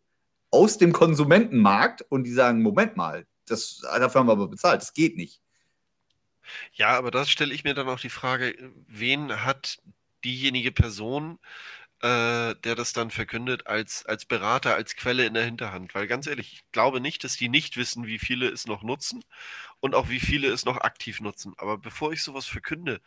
[0.50, 4.94] aus dem Konsumentenmarkt und die sagen, Moment mal, das, dafür haben wir aber bezahlt, das
[4.94, 5.42] geht nicht.
[6.72, 8.56] Ja, aber da stelle ich mir dann auch die Frage,
[8.88, 9.80] wen hat
[10.24, 11.46] diejenige Person, äh,
[12.02, 15.96] der das dann verkündet, als, als Berater, als Quelle in der Hinterhand?
[15.96, 19.24] Weil ganz ehrlich, ich glaube nicht, dass die nicht wissen, wie viele es noch nutzen
[19.80, 21.54] und auch wie viele es noch aktiv nutzen.
[21.58, 23.02] Aber bevor ich sowas verkünde,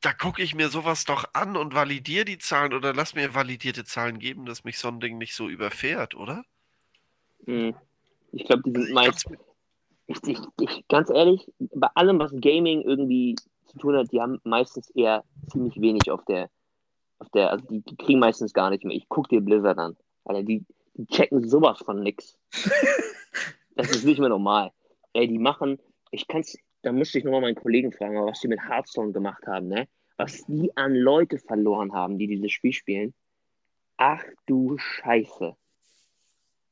[0.00, 3.84] da gucke ich mir sowas doch an und validiere die Zahlen oder lass mir validierte
[3.84, 6.44] Zahlen geben, dass mich so ein Ding nicht so überfährt, oder?
[7.46, 7.74] Mhm.
[8.32, 9.26] Ich glaube, die sind Ich meist.
[10.08, 13.34] Ich, ich, ich, ganz ehrlich, bei allem, was Gaming irgendwie
[13.76, 16.50] zu tun hat, die haben meistens eher ziemlich wenig auf der,
[17.18, 18.96] auf der, also die, die kriegen meistens gar nicht mehr.
[18.96, 19.96] Ich guck dir Blizzard an.
[20.24, 20.64] Alter, die,
[20.94, 22.38] die checken sowas von nix.
[23.76, 24.72] das ist nicht mehr normal.
[25.12, 25.78] Ey, die machen,
[26.10, 29.68] ich kann's, da müsste ich nochmal meinen Kollegen fragen, was die mit Hearthstone gemacht haben,
[29.68, 29.88] ne?
[30.16, 33.14] Was die an Leute verloren haben, die dieses Spiel spielen.
[33.98, 35.56] Ach du Scheiße.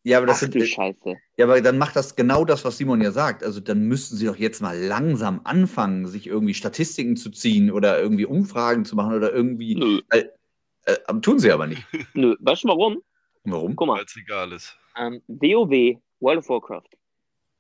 [0.05, 1.17] Ja, aber das Ach sind, du äh, Scheiße.
[1.39, 3.43] ja, aber dann macht das genau das, was Simon ja sagt.
[3.43, 8.01] Also dann müssten sie doch jetzt mal langsam anfangen, sich irgendwie Statistiken zu ziehen oder
[8.01, 9.75] irgendwie Umfragen zu machen oder irgendwie.
[9.77, 11.83] Nö, Äh, tun sie aber nicht.
[12.15, 12.37] nö.
[12.41, 13.03] Weißt du warum?
[13.45, 13.75] Warum?
[13.77, 14.77] Guck mal, Weil es egal ist.
[14.97, 16.91] ähm, WoW, World of Warcraft,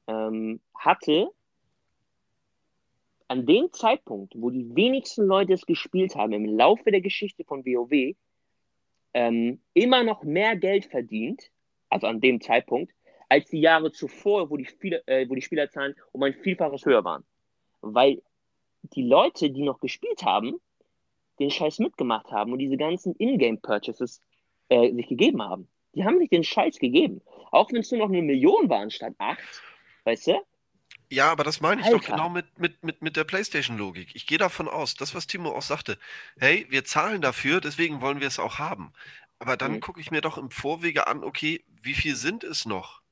[0.06, 1.30] ähm, hatte
[3.28, 7.64] an dem Zeitpunkt, wo die wenigsten Leute es gespielt haben, im Laufe der Geschichte von
[7.64, 8.14] WoW,
[9.14, 11.50] ähm, immer noch mehr Geld verdient,
[11.88, 12.92] also an dem Zeitpunkt,
[13.28, 17.04] als die Jahre zuvor, wo die, Spieler, äh, wo die Spielerzahlen um ein Vielfaches höher
[17.04, 17.24] waren.
[17.80, 18.22] Weil
[18.82, 20.60] die Leute, die noch gespielt haben,
[21.38, 24.22] den Scheiß mitgemacht haben und diese ganzen Ingame-Purchases
[24.68, 25.68] äh, sich gegeben haben.
[25.94, 27.22] Die haben sich den Scheiß gegeben.
[27.50, 29.62] Auch wenn es nur noch eine Million waren statt acht,
[30.04, 30.40] weißt du?
[31.10, 32.12] Ja, aber das meine ich doch Alter.
[32.12, 34.14] genau mit, mit, mit, mit der PlayStation-Logik.
[34.14, 35.98] Ich gehe davon aus, das, was Timo auch sagte,
[36.38, 38.92] hey, wir zahlen dafür, deswegen wollen wir es auch haben.
[39.38, 39.80] Aber dann Mhm.
[39.80, 43.02] gucke ich mir doch im Vorwege an, okay, wie viel sind es noch?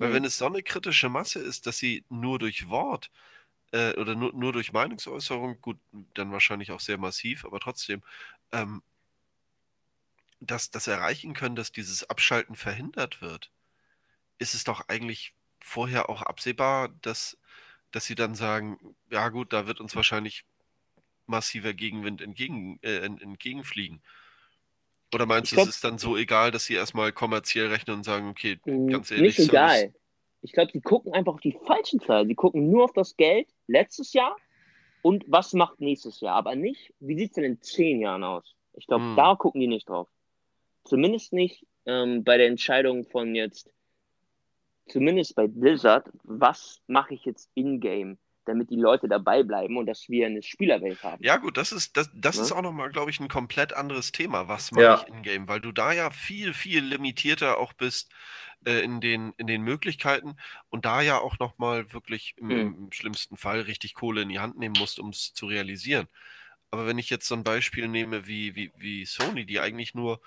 [0.00, 0.14] Weil Mhm.
[0.14, 3.10] wenn es so eine kritische Masse ist, dass sie nur durch Wort
[3.72, 5.78] äh, oder nur, nur durch Meinungsäußerung, gut,
[6.14, 8.02] dann wahrscheinlich auch sehr massiv, aber trotzdem,
[8.52, 8.82] ähm,
[10.40, 13.50] das, das erreichen können, dass dieses Abschalten verhindert wird,
[14.38, 17.38] ist es doch eigentlich vorher auch absehbar, dass,
[17.92, 20.44] dass sie dann sagen, ja gut, da wird uns wahrscheinlich
[21.26, 24.02] massiver Gegenwind entgegen, äh, en- entgegenfliegen.
[25.14, 28.04] Oder meinst du, glaub- es ist dann so egal, dass sie erstmal kommerziell rechnen und
[28.04, 29.94] sagen, okay, ganz ehrlich, Nicht egal.
[30.42, 32.28] Ich glaube, sie gucken einfach auf die falschen Zahlen.
[32.28, 34.36] Sie gucken nur auf das Geld letztes Jahr
[35.02, 36.36] und was macht nächstes Jahr.
[36.36, 38.54] Aber nicht, wie sieht es denn in zehn Jahren aus?
[38.74, 39.16] Ich glaube, Hm.
[39.16, 40.08] da gucken die nicht drauf.
[40.84, 43.70] Zumindest nicht ähm, bei der Entscheidung von jetzt,
[44.88, 48.18] zumindest bei Blizzard, was mache ich jetzt in-game,
[48.48, 51.24] damit die Leute dabei bleiben und dass wir eine Spielerwelt haben.
[51.24, 52.42] Ja, gut, das ist, das, das Ne?
[52.42, 54.48] ist auch nochmal, glaube ich, ein komplett anderes Thema.
[54.48, 54.94] Was mache Ja.
[54.94, 55.48] ich in-game?
[55.48, 58.10] Weil du da ja viel, viel limitierter auch bist
[58.64, 60.36] äh, in den, in den Möglichkeiten
[60.70, 62.74] und da ja auch nochmal wirklich im, Hm.
[62.86, 66.08] im schlimmsten Fall richtig Kohle in die Hand nehmen musst, um es zu realisieren.
[66.70, 70.20] Aber wenn ich jetzt so ein Beispiel nehme wie, wie, wie Sony, die eigentlich nur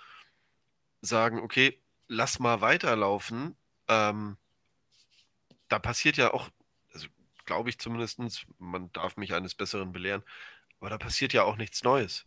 [1.02, 3.56] sagen, okay, lass mal weiterlaufen,
[3.88, 4.38] ähm,
[5.70, 6.50] da passiert ja auch,
[7.46, 8.20] glaube ich zumindest,
[8.60, 10.24] man darf mich eines Besseren belehren,
[10.80, 12.26] aber da passiert ja auch nichts Neues.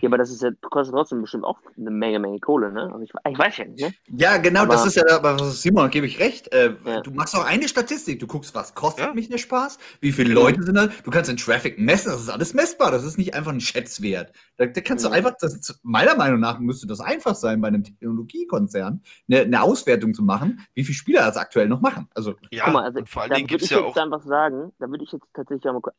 [0.00, 2.90] Ja, aber das ist ja, kostet trotzdem bestimmt auch eine Menge, Menge Kohle, ne?
[2.92, 3.94] Also ich, ich weiß ja nicht, ne?
[4.08, 6.52] Ja, genau, das Aber- ist ja, aber Simon, da gebe ich recht.
[6.52, 7.00] Äh, Ja.
[7.00, 8.18] Du machst auch eine Statistik.
[8.18, 9.14] Du guckst, was kostet Ja.
[9.14, 9.78] mich der Spaß?
[10.00, 10.34] Wie viele.
[10.34, 10.88] Leute sind da?
[11.04, 12.10] Du kannst den Traffic messen.
[12.10, 12.90] Das ist alles messbar.
[12.90, 14.32] Das ist nicht einfach ein Schätzwert.
[14.56, 15.14] Da, da kannst du Mhm.
[15.14, 19.62] einfach, das, ist- meiner Meinung nach müsste das einfach sein, bei einem Technologiekonzern eine, eine
[19.62, 22.08] Auswertung zu machen, wie viele Spieler das aktuell noch machen.
[22.14, 23.84] Also, Ja, Guck mal, also und vor allen da Dingen würde gibt es ich ja
[23.86, 25.96] jetzt auch, einfach sagen, da würde ich jetzt tatsächlich einmal kurz-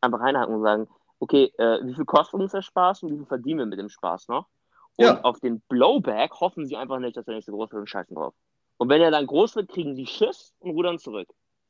[0.00, 0.86] einfach reinhaken und sagen,
[1.20, 3.88] okay, äh, wie viel kostet uns der Spaß und wie viel verdienen wir mit dem
[3.88, 4.48] Spaß noch?
[4.96, 5.24] Und Ja.
[5.24, 8.34] auf den Blowback hoffen sie einfach nicht, dass der nächste groß wird und scheißen drauf.
[8.78, 11.28] Und wenn er dann groß wird, kriegen sie Schiss und rudern zurück.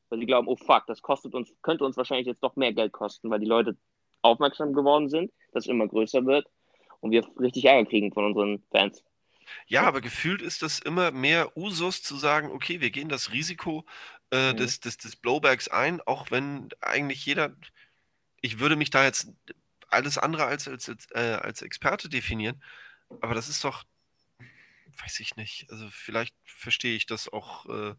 [0.08, 2.92] Weil sie glauben, oh fuck, das kostet uns, könnte uns wahrscheinlich jetzt doch mehr Geld
[2.92, 3.76] kosten, weil die Leute
[4.22, 6.46] aufmerksam geworden sind, dass es immer größer wird
[7.00, 9.04] und wir richtig Ärger kriegen von unseren Fans.
[9.66, 13.84] ja, aber gefühlt ist das immer mehr Usus zu sagen, okay, wir gehen das Risiko
[14.30, 14.54] äh, Mhm.
[14.54, 17.54] des, des, des Blowbacks ein, auch wenn eigentlich jeder,
[18.40, 19.28] ich würde mich da jetzt
[19.88, 22.62] alles andere als, als, als, äh, als Experte definieren,
[23.20, 23.84] aber das ist doch,
[25.02, 27.94] weiß ich nicht, also vielleicht verstehe ich das auch äh,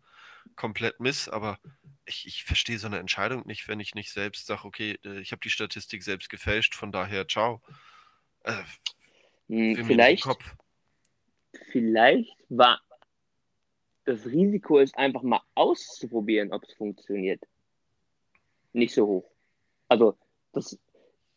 [0.55, 1.59] komplett miss, aber
[2.05, 5.31] ich, ich verstehe so eine Entscheidung nicht, wenn ich nicht selbst sage, okay, äh, ich
[5.31, 7.61] habe die Statistik selbst gefälscht, von daher ciao.
[8.43, 8.63] Äh,
[9.49, 10.27] Hm, vielleicht,
[11.71, 12.81] vielleicht war
[14.03, 17.41] das Risiko, es einfach mal auszuprobieren, ob es funktioniert,
[18.73, 19.31] nicht so hoch.
[19.88, 20.17] Also,
[20.58, 20.78] das,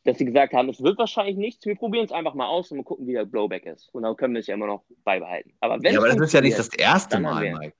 [0.05, 2.79] dass sie gesagt haben, es wird wahrscheinlich nichts, wir probieren es einfach mal aus und
[2.79, 3.89] mal gucken, wie der Blowback ist.
[3.95, 5.53] Und dann können wir es ja immer noch beibehalten.
[5.61, 7.75] Aber wenn ja, aber es das ist ja nicht das erste Mal, Mike.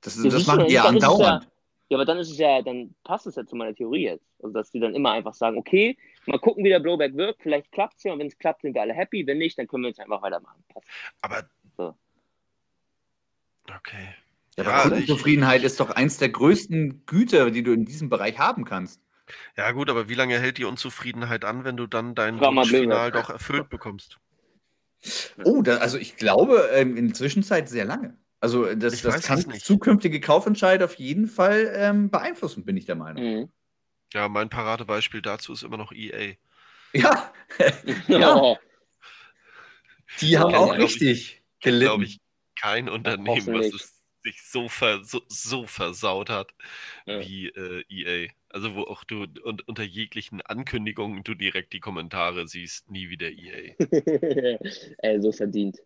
[0.00, 1.48] Das, Ja, das du, machen die ja ist es andauernd.
[1.90, 4.24] Ja, aber dann ist es ja, dann passt es ja zu meiner Theorie jetzt.
[4.40, 7.72] Also, dass die dann immer einfach sagen, okay, mal gucken, wie der Blowback wirkt, vielleicht
[7.72, 9.26] klappt es ja und wenn es klappt, sind wir alle happy.
[9.26, 10.62] Wenn nicht, dann können wir jetzt einfach weitermachen.
[10.72, 10.86] Passt.
[11.20, 11.42] Aber.
[11.76, 11.94] So.
[13.76, 14.14] Okay.
[14.56, 17.84] Ja, Ja, aber also ich- Kundenzufriedenheit ist doch eins der größten Güter, die du in
[17.84, 19.00] diesem Bereich haben kannst.
[19.56, 23.14] Ja, gut, aber wie lange hält die Unzufriedenheit an, wenn du dann dein Blizzard.
[23.14, 24.18] doch erfüllt bekommst?
[25.44, 28.16] Oh, da, also ich glaube ähm, in der Zwischenzeit sehr lange.
[28.40, 32.86] Also das, Ich das weiß kann zukünftige Kaufentscheide auf jeden Fall ähm, beeinflussen, bin ich
[32.86, 33.22] der Meinung.
[33.22, 33.48] Mhm.
[34.12, 36.34] Ja, mein Paradebeispiel dazu ist immer noch EA.
[36.92, 37.32] Ja,
[38.08, 38.34] Ja.
[38.36, 38.58] Oh,
[40.20, 42.02] die haben auch ich- richtig Glaube gelitten.
[42.02, 42.20] ich,
[42.60, 46.52] kein Unternehmen, was es sich so, ver, so, so versaut hat
[47.06, 47.20] Ja.
[47.20, 48.28] wie äh, EA.
[48.52, 53.28] Also wo auch du und, unter jeglichen Ankündigungen du direkt die Kommentare siehst, nie wieder
[53.28, 53.74] EA.
[54.98, 55.78] ey, so verdient.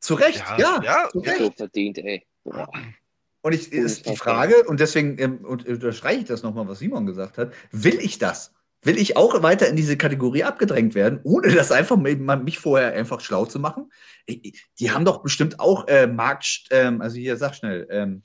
[0.00, 0.80] Zu Recht, ja.
[0.82, 1.56] ja, zu ja, So Recht.
[1.56, 2.26] verdient, ey.
[2.44, 2.70] Boah.
[3.42, 7.04] Und ich, ist die Frage, und deswegen ähm, und, unterstreiche ich das nochmal, was Simon
[7.04, 8.54] gesagt hat, will ich das?
[8.82, 13.20] Will ich auch weiter in diese Kategorie abgedrängt werden, ohne das einfach mich vorher einfach
[13.20, 13.90] schlau zu machen?
[14.28, 18.22] Die haben doch bestimmt auch äh, Markt, ähm, also hier, sag schnell, ähm,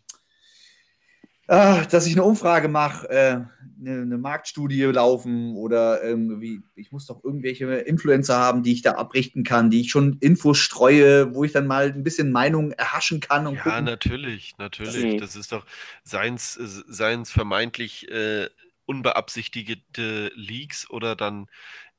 [1.49, 3.41] ah, dass ich eine Umfrage mache, äh,
[3.81, 8.93] eine, eine, Marktstudie laufen oder irgendwie, ich muss doch irgendwelche Influencer haben, die ich da
[8.93, 13.19] abrichten kann, die ich schon Infos streue, wo ich dann mal ein bisschen Meinung erhaschen
[13.19, 13.47] kann.
[13.47, 13.85] Und ja, gucken.
[13.85, 15.19] natürlich, natürlich.
[15.19, 15.65] Das ist doch
[16.03, 18.47] seins, seins vermeintlich äh,
[18.85, 21.47] unbeabsichtigte Leaks oder dann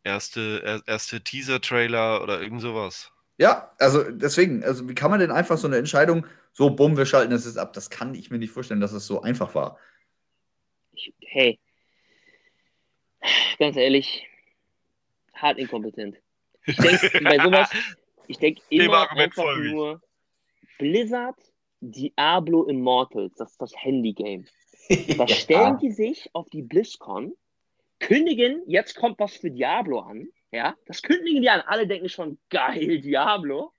[0.05, 3.13] erste, erste Teaser-Trailer oder irgend sowas.
[3.39, 7.07] Ja, also deswegen, also wie kann man denn einfach so eine Entscheidung, so bumm, wir
[7.07, 9.79] schalten das jetzt ab, das kann ich mir nicht vorstellen, dass es so einfach war.
[11.21, 11.59] hey,
[13.59, 14.27] ganz ehrlich,
[15.35, 16.17] hart inkompetent.
[16.67, 17.71] Ich denke bei sowas,
[18.27, 20.03] ich denke immer einfach nur
[20.79, 21.37] Blizzard,
[21.81, 24.47] Diablo Immortals, das ist das Handy-Game.
[25.17, 27.33] Da stellen die sich auf die BlizzCon,
[28.01, 31.61] kündigen, jetzt kommt was für Diablo an, ja, das kündigen die an.
[31.61, 33.73] Alle denken schon, geil, Diablo.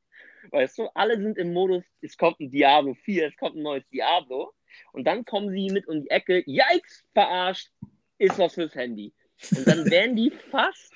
[0.50, 3.88] Weißt du, alle sind im Modus, es kommt ein Diablo 4, es kommt ein neues
[3.90, 4.54] Diablo.
[4.94, 7.70] Und dann kommen sie mit um die Ecke, yikes, verarscht,
[8.18, 9.14] ist was fürs Handy.
[9.56, 10.94] Und dann werden die fast,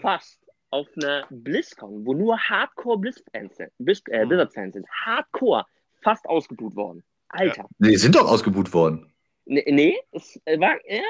[0.00, 0.38] fast
[0.70, 4.28] auf einer BlizzCon, wo nur Hardcore Blizz-Fans sind, Blizz, äh, hm.
[4.28, 5.66] Blizzard-Fans sind, Hardcore,
[6.02, 7.04] fast ausgebucht worden.
[7.28, 7.62] Alter.
[7.62, 7.68] Ja.
[7.78, 9.12] Nee, sind doch ausgebucht worden.
[9.44, 11.02] Nee, nee es war, ja,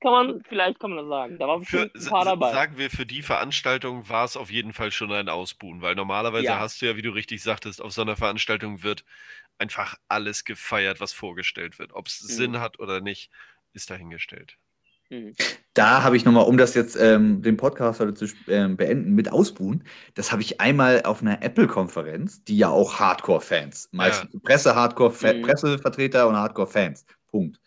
[0.00, 1.38] kann man, vielleicht kann man das sagen.
[1.38, 2.52] Da war bestimmt ein paar dabei.
[2.52, 6.46] Sagen wir, für die Veranstaltung war es auf jeden Fall schon ein Ausbuhen, weil normalerweise
[6.46, 6.58] ja.
[6.58, 9.04] hast du ja, wie du richtig sagtest, auf so einer Veranstaltung wird
[9.58, 11.92] einfach alles gefeiert, was vorgestellt wird.
[11.92, 12.28] Ob es mhm.
[12.28, 13.30] Sinn hat oder nicht,
[13.74, 14.56] ist dahingestellt.
[15.10, 15.34] Mhm.
[15.74, 19.30] Da habe ich nochmal, um das jetzt ähm, den Podcast heute zu ähm, beenden, mit
[19.30, 19.84] Ausbuhen,
[20.14, 24.40] das habe ich einmal auf einer Apple-Konferenz, die ja auch Hardcore-Fans, meistens ja.
[24.42, 25.42] Presse, Hardcore, mhm.
[25.42, 27.04] Pressevertreter und Hardcore-Fans.
[27.26, 27.60] Punkt.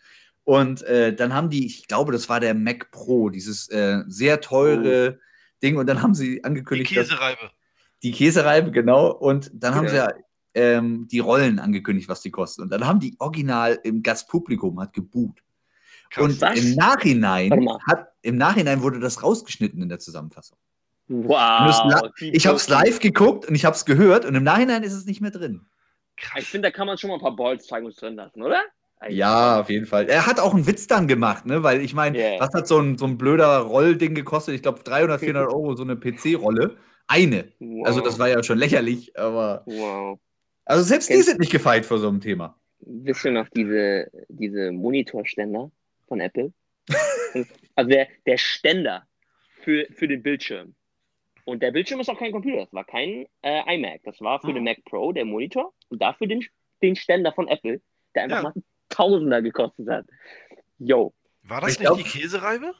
[0.44, 4.40] Und äh, dann haben die, ich glaube, das war der Mac Pro, dieses äh, sehr
[4.40, 5.22] teure oh.
[5.62, 5.76] Ding.
[5.76, 6.90] Und dann haben sie angekündigt.
[6.90, 7.40] Die Käsereibe.
[7.42, 7.50] Dass,
[8.02, 9.10] die Käsereibe, genau.
[9.10, 9.78] Und dann ja.
[9.78, 10.12] haben sie ja
[10.54, 12.62] ähm, die Rollen angekündigt, was die kosten.
[12.62, 15.42] Und dann haben die original im Gastpublikum hat geboot.
[16.16, 20.56] Und im Nachhinein, hat, im Nachhinein wurde das rausgeschnitten in der Zusammenfassung.
[21.08, 22.12] Wow.
[22.20, 25.06] Ich habe es live geguckt und ich habe es gehört und im Nachhinein ist es
[25.06, 25.66] nicht mehr drin.
[26.16, 26.42] Krass.
[26.42, 28.62] Ich finde, da kann man schon mal ein paar Balls zeigen und drin lassen, oder?
[29.08, 30.08] Ja, auf jeden Fall.
[30.08, 31.62] Er hat auch einen Witz dann gemacht, ne?
[31.62, 32.40] Weil ich meine, yeah.
[32.40, 34.54] was hat so ein, so ein blöder Rollding gekostet?
[34.54, 36.76] Ich glaube 300, 400 Euro, so eine PC-Rolle.
[37.06, 37.52] Eine.
[37.58, 37.86] Wow.
[37.86, 39.62] Also das war ja schon lächerlich, aber.
[39.66, 40.18] Wow.
[40.64, 42.58] Also selbst Kennst die sind nicht gefeit vor so einem Thema.
[42.80, 45.70] Wisst ihr noch diese, diese Monitorständer
[46.08, 46.52] von Apple?
[47.74, 49.06] also der, der Ständer
[49.62, 50.74] für, für den Bildschirm.
[51.44, 54.48] Und der Bildschirm ist auch kein Computer, das war kein äh, iMac, das war für
[54.48, 54.52] ah.
[54.52, 56.42] den Mac Pro, der Monitor, und dafür den,
[56.82, 57.82] den Ständer von Apple,
[58.14, 58.42] der einfach ja.
[58.44, 58.54] mal
[58.94, 60.06] Tausender gekostet hat.
[60.78, 61.12] Yo.
[61.42, 62.74] War das ich nicht glaub, die Käsereibe?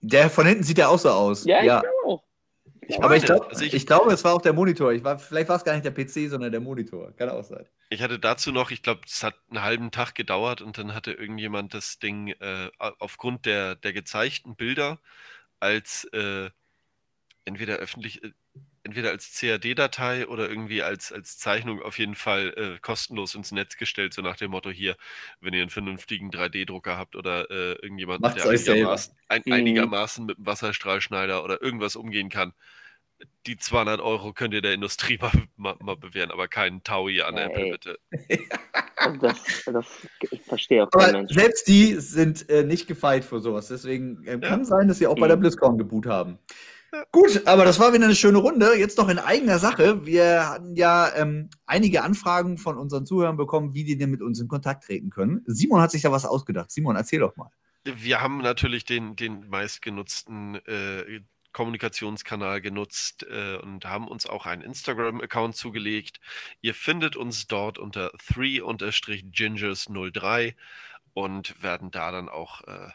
[0.00, 1.44] Der von hinten sieht ja auch so aus.
[1.44, 1.82] Ja, ja.
[1.82, 2.22] ich auch.
[2.90, 4.92] Ich aber ich, glaub, also ich, ich, glaube, es war auch der Monitor.
[4.92, 7.12] Ich war, vielleicht war es gar nicht der PC, sondern der Monitor.
[7.16, 7.64] Kann auch sein.
[7.88, 11.12] Ich hatte dazu noch, ich glaube, es hat einen halben Tag gedauert und dann hatte
[11.12, 14.98] irgendjemand das Ding äh, aufgrund der, der gezeigten Bilder
[15.60, 16.50] als äh,
[17.44, 18.32] entweder öffentlich, äh,
[18.82, 23.76] entweder als CAD-Datei oder irgendwie als, als Zeichnung auf jeden Fall äh, kostenlos ins Netz
[23.76, 24.96] gestellt, so nach dem Motto hier,
[25.40, 29.52] wenn ihr einen vernünftigen 3D-Drucker habt oder äh, irgendjemand, der einigermaßen, ein, mhm.
[29.52, 32.52] einigermaßen mit einem Wasserstrahlschneider oder irgendwas umgehen kann.
[33.46, 37.36] Die 200 Euro könnt ihr der Industrie mal, mal, mal bewähren, aber keinen Taui an
[37.36, 37.70] ja, Apple, ey.
[37.72, 37.98] bitte.
[39.20, 39.86] das, das
[40.30, 41.34] ich verstehe auch kein Mensch.
[41.34, 43.68] Selbst die sind äh, nicht gefeit vor sowas.
[43.68, 44.64] Deswegen äh, kann ja.
[44.64, 45.40] sein, dass sie auch bei der mhm.
[45.40, 46.38] BlizzCon geboot haben.
[47.12, 48.76] Gut, aber das war wieder eine schöne Runde.
[48.76, 50.04] Jetzt noch in eigener Sache.
[50.06, 54.40] Wir hatten ja ähm, einige Anfragen von unseren Zuhörern bekommen, wie die denn mit uns
[54.40, 55.42] in Kontakt treten können.
[55.46, 56.70] Simon hat sich da was ausgedacht.
[56.70, 57.50] Simon, erzähl doch mal.
[57.84, 61.20] Wir haben natürlich den, den meistgenutzten äh,
[61.52, 66.20] Kommunikationskanal genutzt äh, und haben uns auch einen Instagram-Account zugelegt.
[66.60, 70.54] Ihr findet uns dort unter 3-gingers03
[71.12, 72.90] und werden da dann auch äh,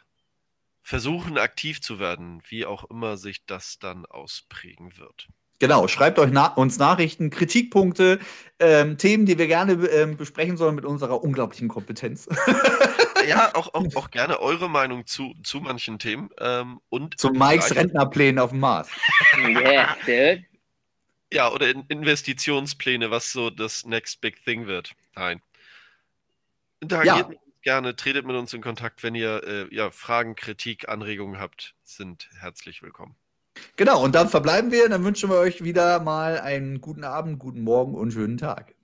[0.85, 5.27] versuchen, aktiv zu werden, wie auch immer sich das dann ausprägen wird.
[5.57, 8.19] Genau, schreibt euch na uns Nachrichten, Kritikpunkte,
[8.59, 12.27] ähm, Themen, die wir gerne ähm, besprechen sollen mit unserer unglaublichen Kompetenz.
[13.27, 16.29] ja, auch, auch, auch, gerne eure Meinung zu, zu manchen Themen.
[16.39, 18.87] Ähm, und zu Mikes Rentnerplänen auf dem Mars.
[19.39, 20.37] yeah,
[21.33, 24.91] ja, oder in Investitionspläne, was so das Next Big Thing wird.
[25.15, 25.41] Nein.
[26.79, 31.39] Interagiert ja gerne, tretet mit uns in Kontakt, wenn ihr äh, ja, Fragen, Kritik, Anregungen
[31.39, 33.15] habt, sind herzlich willkommen.
[33.75, 34.87] Genau, und dann verbleiben wir.
[34.87, 38.74] Dann wünschen wir euch wieder mal einen guten Abend, guten Morgen und schönen Tag.